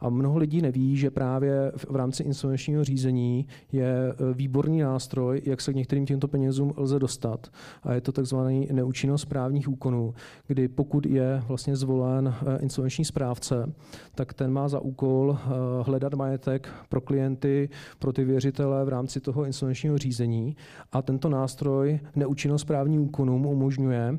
A 0.00 0.08
mnoho 0.10 0.38
lidí 0.38 0.62
neví, 0.62 0.96
že 0.96 1.10
právě 1.10 1.72
v 1.76 1.96
rámci 1.96 2.22
insolvenčního 2.22 2.84
řízení 2.84 3.46
je 3.72 3.86
e, 3.86 4.34
výborný 4.34 4.80
nástroj, 4.80 5.42
jak 5.44 5.60
se 5.60 5.72
k 5.72 5.76
některým 5.76 6.06
těmto 6.06 6.28
penězům 6.28 6.72
lze 6.76 6.98
dostat. 6.98 7.48
A 7.82 7.94
je 7.94 8.00
to 8.00 8.12
takzvaný 8.12 8.68
neúčinnost 8.72 9.24
právních 9.24 9.68
úkonů, 9.68 10.14
kdy 10.46 10.68
pokud 10.68 11.06
je 11.06 11.42
vlastně 11.48 11.76
zvolen 11.76 12.34
e, 12.46 12.58
insolvenční 12.62 13.04
správce, 13.04 13.72
tak 14.14 14.34
ten 14.34 14.52
má 14.52 14.68
za 14.68 14.80
úkol 14.80 15.38
e, 15.38 15.48
hledat 15.82 16.14
majetek 16.14 16.68
pro 16.88 17.00
klienty, 17.00 17.68
pro 17.98 18.12
ty 18.12 18.24
věřitele 18.24 18.84
v 18.84 18.88
rámci 18.88 19.20
toho 19.20 19.44
insolvenčního 19.44 19.98
řízení. 19.98 20.56
A 20.92 21.02
tento 21.02 21.28
nástroj 21.28 22.00
neúčinnost 22.16 22.64
právním 22.64 23.00
úkonům 23.00 23.46
umožňuje 23.46 24.18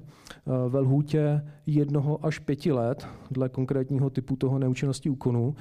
ve 0.69 0.79
lhůtě 0.79 1.41
jednoho 1.65 2.25
až 2.25 2.39
pěti 2.39 2.71
let, 2.71 3.07
dle 3.31 3.49
konkrétního 3.49 4.09
typu 4.09 4.35
toho 4.35 4.59
neúčinnosti 4.59 5.09
úkonu, 5.09 5.55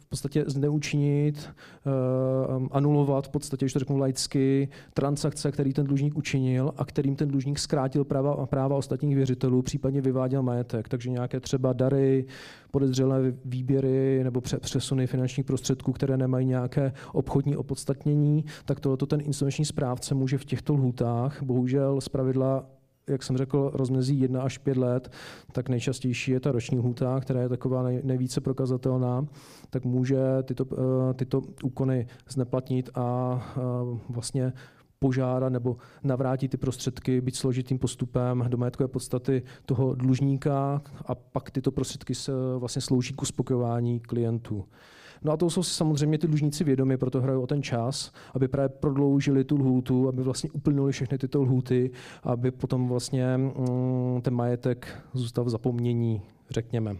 v 0.00 0.06
podstatě 0.08 0.44
zneučinit, 0.46 1.48
eh, 1.48 1.90
anulovat 2.70 3.26
v 3.26 3.30
podstatě, 3.30 3.64
když 3.64 3.72
to 3.72 3.78
řeknu 3.78 3.96
laicky, 3.96 4.68
transakce, 4.94 5.52
který 5.52 5.72
ten 5.72 5.86
dlužník 5.86 6.16
učinil 6.16 6.72
a 6.76 6.84
kterým 6.84 7.16
ten 7.16 7.28
dlužník 7.28 7.58
zkrátil 7.58 8.04
práva, 8.04 8.46
práva 8.46 8.76
ostatních 8.76 9.16
věřitelů, 9.16 9.62
případně 9.62 10.00
vyváděl 10.00 10.42
majetek. 10.42 10.88
Takže 10.88 11.10
nějaké 11.10 11.40
třeba 11.40 11.72
dary, 11.72 12.26
podezřelé 12.70 13.34
výběry 13.44 14.20
nebo 14.24 14.40
přesuny 14.40 15.06
finančních 15.06 15.46
prostředků, 15.46 15.92
které 15.92 16.16
nemají 16.16 16.46
nějaké 16.46 16.92
obchodní 17.12 17.56
opodstatnění, 17.56 18.44
tak 18.64 18.80
tohoto 18.80 19.06
ten 19.06 19.20
insolvenční 19.20 19.64
správce 19.64 20.14
může 20.14 20.38
v 20.38 20.44
těchto 20.44 20.74
lhůtách, 20.74 21.42
bohužel 21.42 22.00
pravidla 22.08 22.66
jak 23.08 23.22
jsem 23.22 23.36
řekl, 23.36 23.70
rozmezí 23.74 24.20
1 24.20 24.42
až 24.42 24.58
5 24.58 24.76
let, 24.76 25.12
tak 25.52 25.68
nejčastější 25.68 26.30
je 26.30 26.40
ta 26.40 26.52
roční 26.52 26.78
hůta, 26.78 27.20
která 27.20 27.42
je 27.42 27.48
taková 27.48 27.82
nej, 27.82 28.00
nejvíce 28.04 28.40
prokazatelná, 28.40 29.26
tak 29.70 29.84
může 29.84 30.18
tyto, 30.42 30.66
eh, 30.72 31.14
tyto 31.14 31.42
úkony 31.62 32.06
zneplatnit 32.28 32.90
a 32.94 33.38
eh, 33.56 33.60
vlastně 34.08 34.52
požádat 34.98 35.52
nebo 35.52 35.76
navrátit 36.02 36.50
ty 36.50 36.56
prostředky, 36.56 37.20
být 37.20 37.36
složitým 37.36 37.78
postupem 37.78 38.44
do 38.48 38.56
majetkové 38.56 38.88
podstaty 38.88 39.42
toho 39.66 39.94
dlužníka 39.94 40.82
a 41.06 41.14
pak 41.14 41.50
tyto 41.50 41.72
prostředky 41.72 42.14
se 42.14 42.32
vlastně 42.58 42.82
slouží 42.82 43.14
k 43.14 43.22
uspokojování 43.22 44.00
klientů. 44.00 44.64
No 45.24 45.32
a 45.32 45.36
to 45.36 45.50
jsou 45.50 45.62
si 45.62 45.74
samozřejmě 45.74 46.18
ty 46.18 46.26
dlužníci 46.26 46.64
vědomi, 46.64 46.96
proto 46.96 47.20
hrají 47.20 47.38
o 47.38 47.46
ten 47.46 47.62
čas, 47.62 48.12
aby 48.34 48.48
právě 48.48 48.68
prodloužili 48.68 49.44
tu 49.44 49.56
lhůtu, 49.56 50.08
aby 50.08 50.22
vlastně 50.22 50.50
uplnuli 50.50 50.92
všechny 50.92 51.18
tyto 51.18 51.42
lhůty, 51.42 51.90
aby 52.22 52.50
potom 52.50 52.88
vlastně 52.88 53.36
mm, 53.36 54.20
ten 54.22 54.34
majetek 54.34 55.02
zůstal 55.12 55.44
v 55.44 55.48
zapomnění, 55.48 56.22
řekněme. 56.50 56.96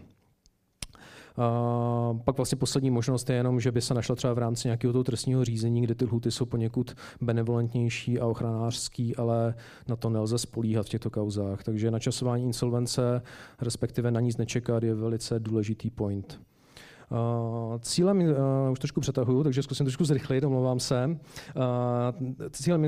Uh, 1.37 2.19
pak 2.19 2.37
vlastně 2.37 2.55
poslední 2.55 2.91
možnost 2.91 3.29
je 3.29 3.35
jenom, 3.35 3.59
že 3.59 3.71
by 3.71 3.81
se 3.81 3.93
našla 3.93 4.15
třeba 4.15 4.33
v 4.33 4.37
rámci 4.37 4.67
nějakého 4.67 4.93
toho 4.93 5.03
trestního 5.03 5.45
řízení, 5.45 5.81
kde 5.81 5.95
ty 5.95 6.05
lhuty 6.05 6.31
jsou 6.31 6.45
poněkud 6.45 6.95
benevolentnější 7.21 8.19
a 8.19 8.25
ochranářský, 8.25 9.15
ale 9.15 9.55
na 9.87 9.95
to 9.95 10.09
nelze 10.09 10.37
spolíhat 10.37 10.85
v 10.85 10.89
těchto 10.89 11.09
kauzách. 11.09 11.63
Takže 11.63 11.91
načasování 11.91 12.43
insolvence, 12.43 13.21
respektive 13.61 14.11
na 14.11 14.19
nic 14.19 14.37
nečekat, 14.37 14.83
je 14.83 14.95
velice 14.95 15.39
důležitý 15.39 15.89
point. 15.89 16.39
Uh, 17.11 17.79
cílem, 17.79 18.19
uh, 18.19 18.71
už 18.71 18.79
trošku 18.79 19.01
přetahuju, 19.01 19.43
takže 19.43 19.63
zkusím 19.63 19.85
trošku 19.85 20.05
zrychlit, 20.05 20.43
omlouvám 20.43 20.79
se. 20.79 21.17
Uh, 21.55 22.47
cílem 22.51 22.85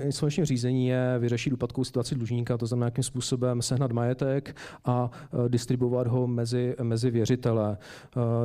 insolvenčního 0.00 0.46
řízení 0.46 0.88
je 0.88 1.16
vyřešit 1.18 1.52
úpadkovou 1.52 1.84
situaci 1.84 2.14
dlužníka, 2.14 2.58
to 2.58 2.66
znamená, 2.66 2.86
jakým 2.86 3.04
způsobem 3.04 3.62
sehnat 3.62 3.92
majetek 3.92 4.56
a 4.84 5.10
distribuovat 5.48 6.06
ho 6.06 6.26
mezi, 6.26 6.76
mezi 6.82 7.10
věřitele. 7.10 7.78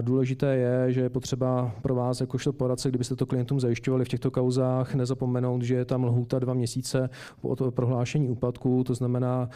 Důležité 0.02 0.56
je, 0.56 0.92
že 0.92 1.02
je 1.02 1.10
potřeba 1.10 1.72
pro 1.82 1.96
vás 1.96 2.22
jakožto 2.22 2.54
poradce, 2.54 2.90
kdybyste 2.90 3.16
to 3.16 3.26
klientům 3.26 3.60
zajišťovali 3.60 4.06
v 4.06 4.08
těchto 4.08 4.32
kauzách, 4.32 4.96
nezapomenout, 4.96 5.62
že 5.62 5.76
je 5.76 5.86
tam 5.86 6.04
lhůta 6.04 6.40
dva 6.40 6.54
měsíce 6.54 7.10
od 7.42 7.62
prohlášení 7.70 8.30
úpadku, 8.30 8.84
to 8.84 8.96
znamená 8.96 9.50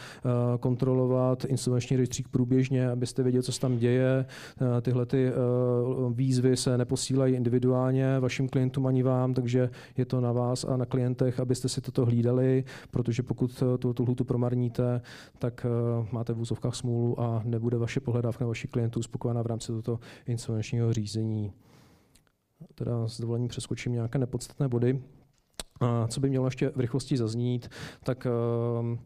kontrolovat 0.60 1.44
insolvenční 1.44 1.96
rejstřík 1.96 2.28
průběžně, 2.28 2.90
abyste 2.90 3.22
věděli, 3.22 3.42
co 3.42 3.52
se 3.52 3.60
tam 3.60 3.76
děje. 3.76 4.26
Tyhle 4.82 5.06
ty 5.06 5.28
Eh, 5.28 5.32
výzvy 6.12 6.56
se 6.56 6.78
neposílají 6.78 7.34
individuálně 7.34 8.20
vašim 8.20 8.48
klientům 8.48 8.86
ani 8.86 9.02
vám, 9.02 9.34
takže 9.34 9.70
je 9.96 10.04
to 10.04 10.20
na 10.20 10.32
vás 10.32 10.64
a 10.64 10.76
na 10.76 10.86
klientech, 10.86 11.40
abyste 11.40 11.68
si 11.68 11.80
toto 11.80 12.04
hlídali, 12.04 12.64
protože 12.90 13.22
pokud 13.22 13.62
tu, 13.78 13.92
tu 13.92 14.02
lhutu 14.02 14.24
promarníte, 14.24 15.00
tak 15.38 15.66
eh, 15.66 16.06
máte 16.12 16.32
v 16.32 16.40
úzovkách 16.40 16.74
smůlu 16.74 17.20
a 17.20 17.42
nebude 17.44 17.78
vaše 17.78 18.00
pohledávka 18.00 18.46
vašich 18.46 18.70
klientů 18.70 19.02
spokojená 19.02 19.42
v 19.42 19.46
rámci 19.46 19.66
tohoto 19.66 19.98
insolvenčního 20.26 20.92
řízení. 20.92 21.52
Teda 22.74 23.08
s 23.08 23.20
dovolením 23.20 23.48
přeskočím 23.48 23.92
nějaké 23.92 24.18
nepodstatné 24.18 24.68
body. 24.68 25.02
Co 26.08 26.20
by 26.20 26.28
mělo 26.28 26.46
ještě 26.46 26.72
v 26.76 26.80
rychlosti 26.80 27.16
zaznít, 27.16 27.68
tak 28.04 28.26
eh, 28.26 28.98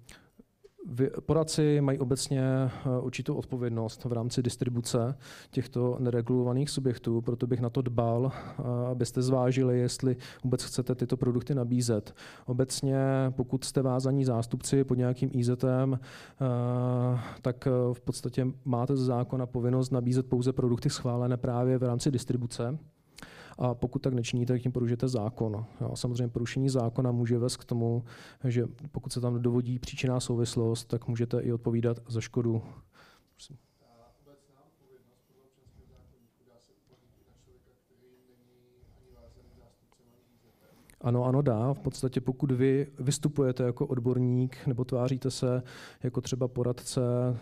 Poradci 1.27 1.81
mají 1.81 1.99
obecně 1.99 2.43
eh, 2.43 2.71
určitou 3.01 3.35
odpovědnost 3.35 4.05
v 4.05 4.13
rámci 4.13 4.43
distribuce 4.43 5.15
těchto 5.51 5.97
neregulovaných 6.01 6.71
subjektů, 6.71 7.21
proto 7.21 7.47
bych 7.47 7.61
na 7.61 7.71
to 7.71 7.83
dbal, 7.83 8.33
eh, 8.35 8.63
abyste 8.91 9.23
zvážili, 9.23 9.81
jestli 9.81 10.17
vůbec 10.45 10.65
chcete 10.65 10.95
tyto 10.95 11.17
produkty 11.17 11.55
nabízet. 11.55 12.15
Obecně, 12.47 12.97
pokud 13.31 13.65
jste 13.65 13.83
vázaní 13.83 14.25
zástupci 14.25 14.85
pod 14.85 14.99
nějakým 14.99 15.31
IZem, 15.33 16.01
eh, 16.01 17.21
tak 17.43 17.69
v 17.93 18.01
podstatě 18.01 18.47
máte 18.65 18.97
ze 18.97 19.05
zákona 19.05 19.47
povinnost 19.47 19.91
nabízet 19.91 20.27
pouze 20.27 20.53
produkty 20.53 20.91
schválené 20.91 21.37
právě 21.37 21.79
v 21.79 21.83
rámci 21.83 22.11
distribuce. 22.11 22.79
A 23.59 23.75
pokud 23.75 23.99
tak 23.99 24.15
nečiníte, 24.15 24.53
tak 24.53 24.63
tím 24.63 24.73
porušujete 24.73 25.09
zákon. 25.09 25.67
Jo, 25.81 25.97
samozřejmě 25.97 26.29
porušení 26.29 26.69
zákona 26.69 27.13
může 27.13 27.39
vést 27.39 27.57
k 27.57 27.65
tomu, 27.65 28.05
že 28.45 28.67
pokud 28.93 29.13
se 29.13 29.21
tam 29.21 29.43
dovodí 29.43 29.79
příčinná 29.79 30.21
souvislost, 30.21 30.85
tak 30.85 31.09
můžete 31.09 31.41
i 31.41 31.53
odpovídat 31.53 31.97
za 32.09 32.21
škodu. 32.21 32.63
Prosím. 33.31 33.57
Ano, 41.03 41.25
ano, 41.25 41.43
dá. 41.43 41.73
V 41.73 41.79
podstatě 41.79 42.21
pokud 42.21 42.51
vy 42.51 42.87
vystupujete 42.99 43.63
jako 43.63 43.87
odborník 43.87 44.57
nebo 44.67 44.85
tváříte 44.85 45.31
se 45.31 45.63
jako 46.03 46.21
třeba 46.21 46.49
poradce, 46.49 47.01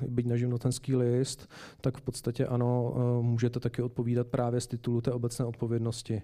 byť 0.09 0.27
na 0.27 0.37
živnotenský 0.37 0.97
list, 0.97 1.49
tak 1.81 1.97
v 1.97 2.01
podstatě 2.01 2.47
ano, 2.47 2.95
eh, 2.97 3.23
můžete 3.23 3.61
taky 3.61 3.83
odpovídat 3.83 4.27
právě 4.27 4.61
z 4.61 4.67
titulu 4.67 5.01
té 5.01 5.13
obecné 5.13 5.45
odpovědnosti 5.45 6.23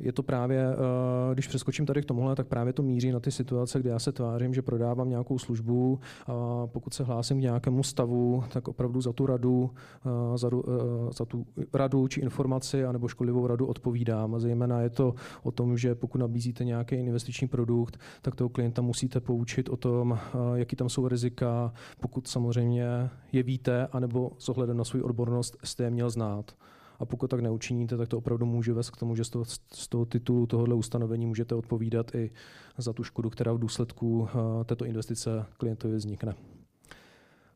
je 0.00 0.12
to 0.12 0.22
právě, 0.22 0.66
eh, 0.72 1.34
když 1.34 1.48
přeskočím 1.48 1.86
tady 1.86 2.02
k 2.02 2.04
tomuhle, 2.04 2.36
tak 2.36 2.46
právě 2.46 2.72
to 2.72 2.82
míří 2.82 3.12
na 3.12 3.20
ty 3.20 3.30
situace, 3.30 3.80
kde 3.80 3.90
já 3.90 3.98
se 3.98 4.12
tvářím, 4.12 4.54
že 4.54 4.62
prodávám 4.62 5.08
nějakou 5.08 5.38
službu 5.38 6.00
a 6.26 6.66
pokud 6.66 6.94
se 6.94 7.04
hlásím 7.04 7.38
k 7.38 7.42
nějakému 7.42 7.82
stavu, 7.82 8.44
tak 8.48 8.68
opravdu 8.68 9.00
za 9.00 9.12
tu 9.12 9.26
radu, 9.26 9.70
eh, 10.06 10.38
za, 10.38 10.50
eh, 10.68 11.12
za 11.12 11.24
tu 11.24 11.46
radu 11.74 12.08
či 12.08 12.20
informaci 12.20 12.84
anebo 12.84 13.08
škodlivou 13.08 13.46
radu 13.46 13.66
odpovídám. 13.66 14.34
A 14.34 14.38
zejména 14.38 14.80
je 14.80 14.90
to 14.90 15.14
o 15.42 15.50
tom, 15.50 15.76
že 15.76 15.94
pokud 15.94 16.18
nabízíte 16.18 16.64
nějaký 16.64 16.94
investiční 16.94 17.48
produkt, 17.48 18.00
tak 18.22 18.34
toho 18.34 18.48
klienta 18.48 18.82
musíte 18.82 19.20
poučit 19.20 19.68
o 19.68 19.76
tom, 19.76 20.18
jaký 20.54 20.76
tam 20.76 20.88
jsou 20.88 21.08
rizika, 21.08 21.72
pokud 22.00 22.28
samozřejmě 22.28 23.10
je 23.32 23.42
víte, 23.42 23.86
anebo 23.92 24.30
s 24.38 24.48
ohledem 24.48 24.76
na 24.76 24.84
svou 24.84 25.00
odbornost 25.00 25.56
jste 25.64 25.84
je 25.84 25.90
měl 25.90 26.10
znát 26.10 26.54
a 27.00 27.04
pokud 27.04 27.30
tak 27.30 27.40
neučiníte, 27.40 27.96
tak 27.96 28.08
to 28.08 28.18
opravdu 28.18 28.46
může 28.46 28.72
vést 28.72 28.90
k 28.90 28.96
tomu, 28.96 29.16
že 29.16 29.24
z 29.24 29.30
toho, 29.30 29.44
z 29.72 29.88
toho 29.88 30.04
titulu 30.04 30.46
tohohle 30.46 30.74
ustanovení 30.74 31.26
můžete 31.26 31.54
odpovídat 31.54 32.14
i 32.14 32.30
za 32.78 32.92
tu 32.92 33.04
škodu, 33.04 33.30
která 33.30 33.52
v 33.52 33.58
důsledku 33.58 34.28
eh, 34.30 34.64
této 34.64 34.84
investice 34.84 35.46
klientovi 35.58 35.96
vznikne. 35.96 36.34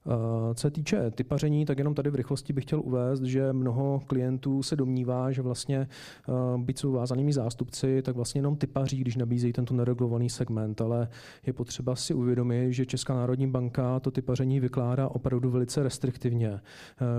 Eh, 0.07 0.55
co 0.55 0.61
se 0.61 0.71
týče 0.71 1.11
typaření, 1.11 1.65
tak 1.65 1.79
jenom 1.79 1.95
tady 1.95 2.11
v 2.11 2.15
rychlosti 2.15 2.53
bych 2.53 2.65
chtěl 2.65 2.81
uvést, 2.81 3.23
že 3.23 3.53
mnoho 3.53 4.03
klientů 4.07 4.63
se 4.63 4.77
domnívá, 4.77 5.33
že 5.33 5.43
vlastně 5.43 5.79
eh, 5.79 6.33
byť 6.59 6.79
jsou 6.79 6.93
vázanými 6.93 7.33
zástupci, 7.33 8.03
tak 8.03 8.17
vlastně 8.17 8.39
jenom 8.39 8.57
typaří, 8.57 8.99
když 8.99 9.17
nabízejí 9.17 9.53
tento 9.53 9.75
neregulovaný 9.75 10.31
segment, 10.31 10.81
ale 10.81 11.09
je 11.47 11.53
potřeba 11.53 11.97
si 11.97 12.15
uvědomit, 12.15 12.73
že 12.73 12.87
Česká 12.87 13.15
národní 13.15 13.47
banka 13.47 14.01
to 14.01 14.11
typaření 14.11 14.61
vykládá 14.61 15.09
opravdu 15.09 15.51
velice 15.51 15.83
restriktivně, 15.83 16.61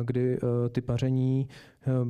kdy 0.03 0.39
typaření, 0.71 1.47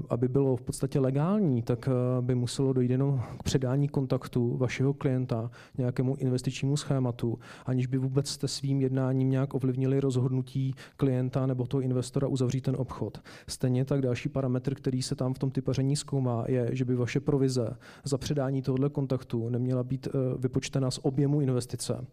aby 0.10 0.28
bylo 0.28 0.56
v 0.56 0.62
podstatě 0.62 1.00
legální, 1.00 1.62
tak 1.62 1.90
by 2.22 2.36
muselo 2.36 2.74
dojít 2.74 2.92
jenom 2.92 3.22
k 3.40 3.44
předání 3.44 3.88
kontaktu 3.88 4.58
vašeho 4.58 4.94
klienta 4.94 5.52
nějakému 5.78 6.16
investičnímu 6.16 6.78
schématu, 6.78 7.40
aniž 7.66 7.88
by 7.88 7.98
vůbec 7.98 8.30
jste 8.30 8.48
svým 8.48 8.82
jednáním 8.82 9.30
nějak 9.30 9.54
ovlivnili 9.54 10.00
rozhodnutí 10.00 10.76
klienta 10.98 11.46
nebo 11.46 11.68
toho 11.68 11.82
investora 11.82 12.28
uzavřít 12.28 12.62
ten 12.62 12.76
obchod. 12.78 13.22
Stejně 13.48 13.86
tak 13.86 14.02
další 14.02 14.30
parametr, 14.30 14.76
který 14.76 15.02
se 15.02 15.16
tam 15.16 15.34
v 15.34 15.40
tom 15.40 15.52
typaření 15.52 15.96
zkoumá, 15.96 16.46
je, 16.48 16.70
že 16.72 16.86
by 16.86 16.96
vaše 16.96 17.20
provize 17.20 17.78
za 18.04 18.18
předání 18.18 18.62
tohoto 18.62 18.90
kontaktu 18.90 19.50
neměla 19.50 19.84
být 19.84 20.08
eh, 20.08 20.12
vypočtena 20.38 20.92
z 20.92 21.00
objemu 21.02 21.42
investice 21.42 22.06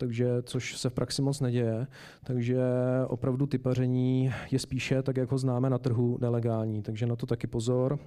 takže 0.00 0.42
což 0.42 0.76
se 0.76 0.90
v 0.90 0.92
praxi 0.92 1.22
moc 1.22 1.40
neděje. 1.40 1.86
Takže 2.24 2.60
opravdu 3.08 3.46
typaření 3.46 4.32
je 4.50 4.58
spíše, 4.58 5.02
tak 5.02 5.16
jak 5.16 5.30
ho 5.30 5.38
známe 5.38 5.70
na 5.70 5.78
trhu, 5.78 6.18
nelegální. 6.20 6.82
Takže 6.82 7.06
na 7.06 7.16
to 7.16 7.26
taky 7.26 7.46
pozor. 7.46 7.98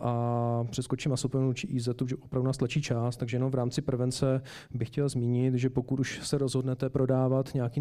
A 0.00 0.64
přeskočím 0.70 1.12
a 1.12 1.16
či 1.54 1.66
IZ, 1.66 1.88
že 2.06 2.16
opravdu 2.16 2.46
nás 2.46 2.56
tlačí 2.56 2.82
čas, 2.82 3.16
takže 3.16 3.36
jenom 3.36 3.50
v 3.50 3.54
rámci 3.54 3.82
prevence 3.82 4.42
bych 4.70 4.88
chtěl 4.88 5.08
zmínit, 5.08 5.54
že 5.54 5.70
pokud 5.70 6.00
už 6.00 6.20
se 6.22 6.38
rozhodnete 6.38 6.88
prodávat 6.88 7.54
nějaký 7.54 7.80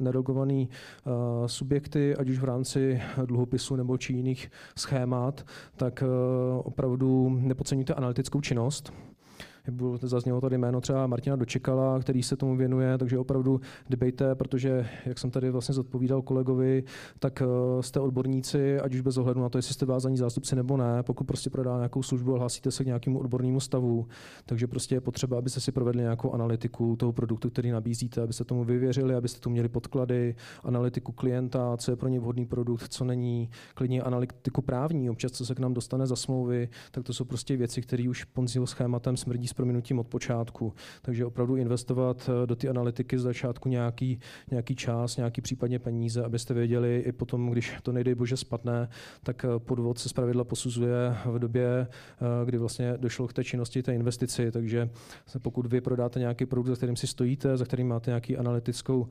neregulovaný 0.00 0.68
subjekty, 1.46 2.16
ať 2.16 2.28
už 2.28 2.38
v 2.38 2.44
rámci 2.44 3.02
dluhopisu 3.26 3.76
nebo 3.76 3.98
či 3.98 4.12
jiných 4.12 4.50
schémat, 4.78 5.46
tak 5.76 6.04
opravdu 6.62 7.36
nepodceňujte 7.40 7.94
analytickou 7.94 8.40
činnost, 8.40 8.92
Zaznělo 10.02 10.40
tady 10.40 10.58
jméno 10.58 10.80
třeba 10.80 11.06
Martina 11.06 11.36
Dočekala, 11.36 11.98
který 11.98 12.22
se 12.22 12.36
tomu 12.36 12.56
věnuje, 12.56 12.98
takže 12.98 13.18
opravdu 13.18 13.60
dbejte, 13.90 14.34
protože, 14.34 14.86
jak 15.06 15.18
jsem 15.18 15.30
tady 15.30 15.50
vlastně 15.50 15.74
zodpovídal 15.74 16.22
kolegovi, 16.22 16.84
tak 17.18 17.42
eh, 17.42 17.82
jste 17.82 18.00
odborníci, 18.00 18.80
ať 18.80 18.94
už 18.94 19.00
bez 19.00 19.16
ohledu 19.16 19.40
na 19.40 19.48
to, 19.48 19.58
jestli 19.58 19.74
jste 19.74 19.86
vázaní 19.86 20.16
zástupci 20.16 20.56
nebo 20.56 20.76
ne, 20.76 21.02
pokud 21.02 21.24
prostě 21.24 21.50
prodá 21.50 21.76
nějakou 21.76 22.02
službu 22.02 22.34
a 22.34 22.38
hlásíte 22.38 22.70
se 22.70 22.84
k 22.84 22.86
nějakému 22.86 23.18
odbornému 23.18 23.60
stavu, 23.60 24.06
takže 24.46 24.66
prostě 24.66 24.94
je 24.94 25.00
potřeba, 25.00 25.38
abyste 25.38 25.60
si 25.60 25.72
provedli 25.72 26.02
nějakou 26.02 26.32
analytiku 26.32 26.96
toho 26.96 27.12
produktu, 27.12 27.50
který 27.50 27.70
nabízíte, 27.70 28.22
abyste 28.22 28.44
tomu 28.44 28.64
vyvěřili, 28.64 29.14
abyste 29.14 29.40
tu 29.40 29.50
měli 29.50 29.68
podklady, 29.68 30.34
analytiku 30.62 31.12
klienta, 31.12 31.76
co 31.76 31.92
je 31.92 31.96
pro 31.96 32.08
ně 32.08 32.20
vhodný 32.20 32.46
produkt, 32.46 32.88
co 32.88 33.04
není, 33.04 33.50
klidně 33.74 34.02
analytiku 34.02 34.62
právní, 34.62 35.10
občas 35.10 35.32
co 35.32 35.46
se 35.46 35.54
k 35.54 35.58
nám 35.58 35.74
dostane 35.74 36.06
za 36.06 36.16
smlouvy, 36.16 36.68
tak 36.90 37.04
to 37.04 37.12
jsou 37.12 37.24
prostě 37.24 37.56
věci, 37.56 37.82
které 37.82 38.08
už 38.08 38.24
Ponziho 38.24 38.66
schématem 38.66 39.16
smrdí 39.16 39.48
prominutím 39.54 39.98
od 39.98 40.06
počátku. 40.06 40.72
Takže 41.02 41.26
opravdu 41.26 41.56
investovat 41.56 42.30
eh, 42.32 42.46
do 42.46 42.56
té 42.56 42.68
analytiky 42.68 43.18
z 43.18 43.22
začátku 43.22 43.68
nějaký, 43.68 44.18
nějaký 44.50 44.76
čas, 44.76 45.16
nějaký 45.16 45.40
případně 45.40 45.78
peníze, 45.78 46.24
abyste 46.24 46.54
věděli 46.54 47.02
i 47.06 47.12
potom, 47.12 47.50
když 47.50 47.72
to 47.82 47.92
nejde 47.92 48.14
bože 48.14 48.36
spadne, 48.36 48.88
tak 49.22 49.44
eh, 49.44 49.58
podvod 49.58 49.98
se 49.98 50.08
zpravidla 50.08 50.44
posuzuje 50.44 51.16
v 51.24 51.38
době, 51.38 51.86
eh, 51.86 52.46
kdy 52.46 52.58
vlastně 52.58 52.94
došlo 52.96 53.28
k 53.28 53.32
té 53.32 53.44
činnosti, 53.44 53.82
té 53.82 53.94
investici. 53.94 54.50
Takže 54.50 54.90
pokud 55.38 55.66
vy 55.66 55.80
prodáte 55.80 56.20
nějaký 56.20 56.46
produkt, 56.46 56.66
za 56.66 56.76
kterým 56.76 56.96
si 56.96 57.06
stojíte, 57.06 57.56
za 57.56 57.64
kterým 57.64 57.88
máte 57.88 58.10
nějaký 58.10 58.36
analytickou 58.36 59.08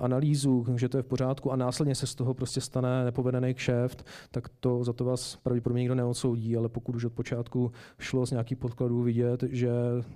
analýzu, 0.00 0.66
že 0.76 0.88
to 0.88 0.96
je 0.96 1.02
v 1.02 1.06
pořádku 1.06 1.52
a 1.52 1.56
následně 1.56 1.94
se 1.94 2.06
z 2.06 2.14
toho 2.14 2.34
prostě 2.34 2.60
stane 2.60 3.04
nepovedený 3.04 3.54
kšeft, 3.54 4.06
tak 4.30 4.48
to 4.60 4.84
za 4.84 4.92
to 4.92 5.04
vás 5.04 5.36
pravděpodobně 5.36 5.80
nikdo 5.80 5.94
neodsoudí, 5.94 6.56
ale 6.56 6.68
pokud 6.68 6.96
už 6.96 7.04
od 7.04 7.12
počátku 7.12 7.72
šlo 7.98 8.26
z 8.26 8.30
nějakých 8.30 8.58
podkladů 8.58 9.02
vidět, 9.02 9.44
že 9.50 9.70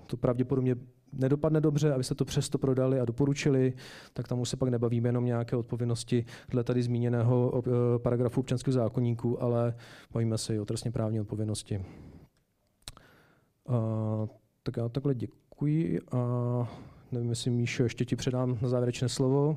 to 0.07 0.17
pravděpodobně 0.17 0.77
nedopadne 1.13 1.61
dobře, 1.61 1.93
abyste 1.93 2.15
to 2.15 2.25
přesto 2.25 2.59
prodali 2.59 3.01
a 3.01 3.05
doporučili, 3.05 3.73
tak 4.13 4.29
tam 4.29 4.41
už 4.41 4.49
se 4.49 4.57
pak 4.57 4.69
nebavíme 4.69 5.09
jenom 5.09 5.25
nějaké 5.25 5.57
odpovědnosti 5.57 6.25
dle 6.49 6.65
tady 6.65 6.83
zmíněného 6.83 7.63
eh, 7.67 7.99
paragrafu 7.99 8.41
občanského 8.41 8.73
zákonníku, 8.73 9.43
ale 9.43 9.75
bavíme 10.13 10.39
se 10.39 10.55
i 10.55 10.59
o 10.59 10.65
trestně 10.65 10.91
právní 10.91 11.21
odpovědnosti. 11.21 11.85
Uh, 13.69 14.29
tak 14.63 14.77
já 14.77 14.89
takhle 14.89 15.15
děkuji 15.15 16.01
a 16.13 16.19
nevím, 17.13 17.31
jestli 17.31 17.51
Míšo, 17.51 17.83
ještě 17.83 18.05
ti 18.05 18.17
předám 18.17 18.59
na 18.63 18.69
závěrečné 18.69 19.09
slovo 19.09 19.57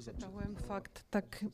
Připravujem 0.00 0.54
fakt, 0.54 1.04
tak 1.10 1.44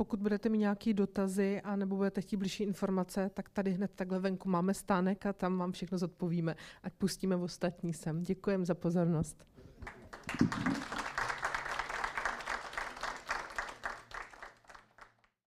pokud 0.00 0.20
budete 0.20 0.48
mít 0.48 0.58
nějaké 0.58 0.94
dotazy 0.94 1.60
a 1.60 1.76
nebo 1.76 1.96
budete 1.96 2.20
chtít 2.20 2.36
blížší 2.36 2.62
informace, 2.62 3.30
tak 3.34 3.48
tady 3.48 3.70
hned 3.70 3.90
takhle 3.94 4.18
venku 4.18 4.48
máme 4.48 4.74
stánek 4.74 5.26
a 5.26 5.32
tam 5.32 5.58
vám 5.58 5.72
všechno 5.72 5.98
zodpovíme. 5.98 6.56
Ať 6.82 6.92
pustíme 6.92 7.36
v 7.36 7.42
ostatní 7.42 7.94
sem. 7.94 8.22
Děkujeme 8.22 8.64
za 8.64 8.74
pozornost. 8.74 9.44
Thank 10.38 10.68
you. 10.68 10.79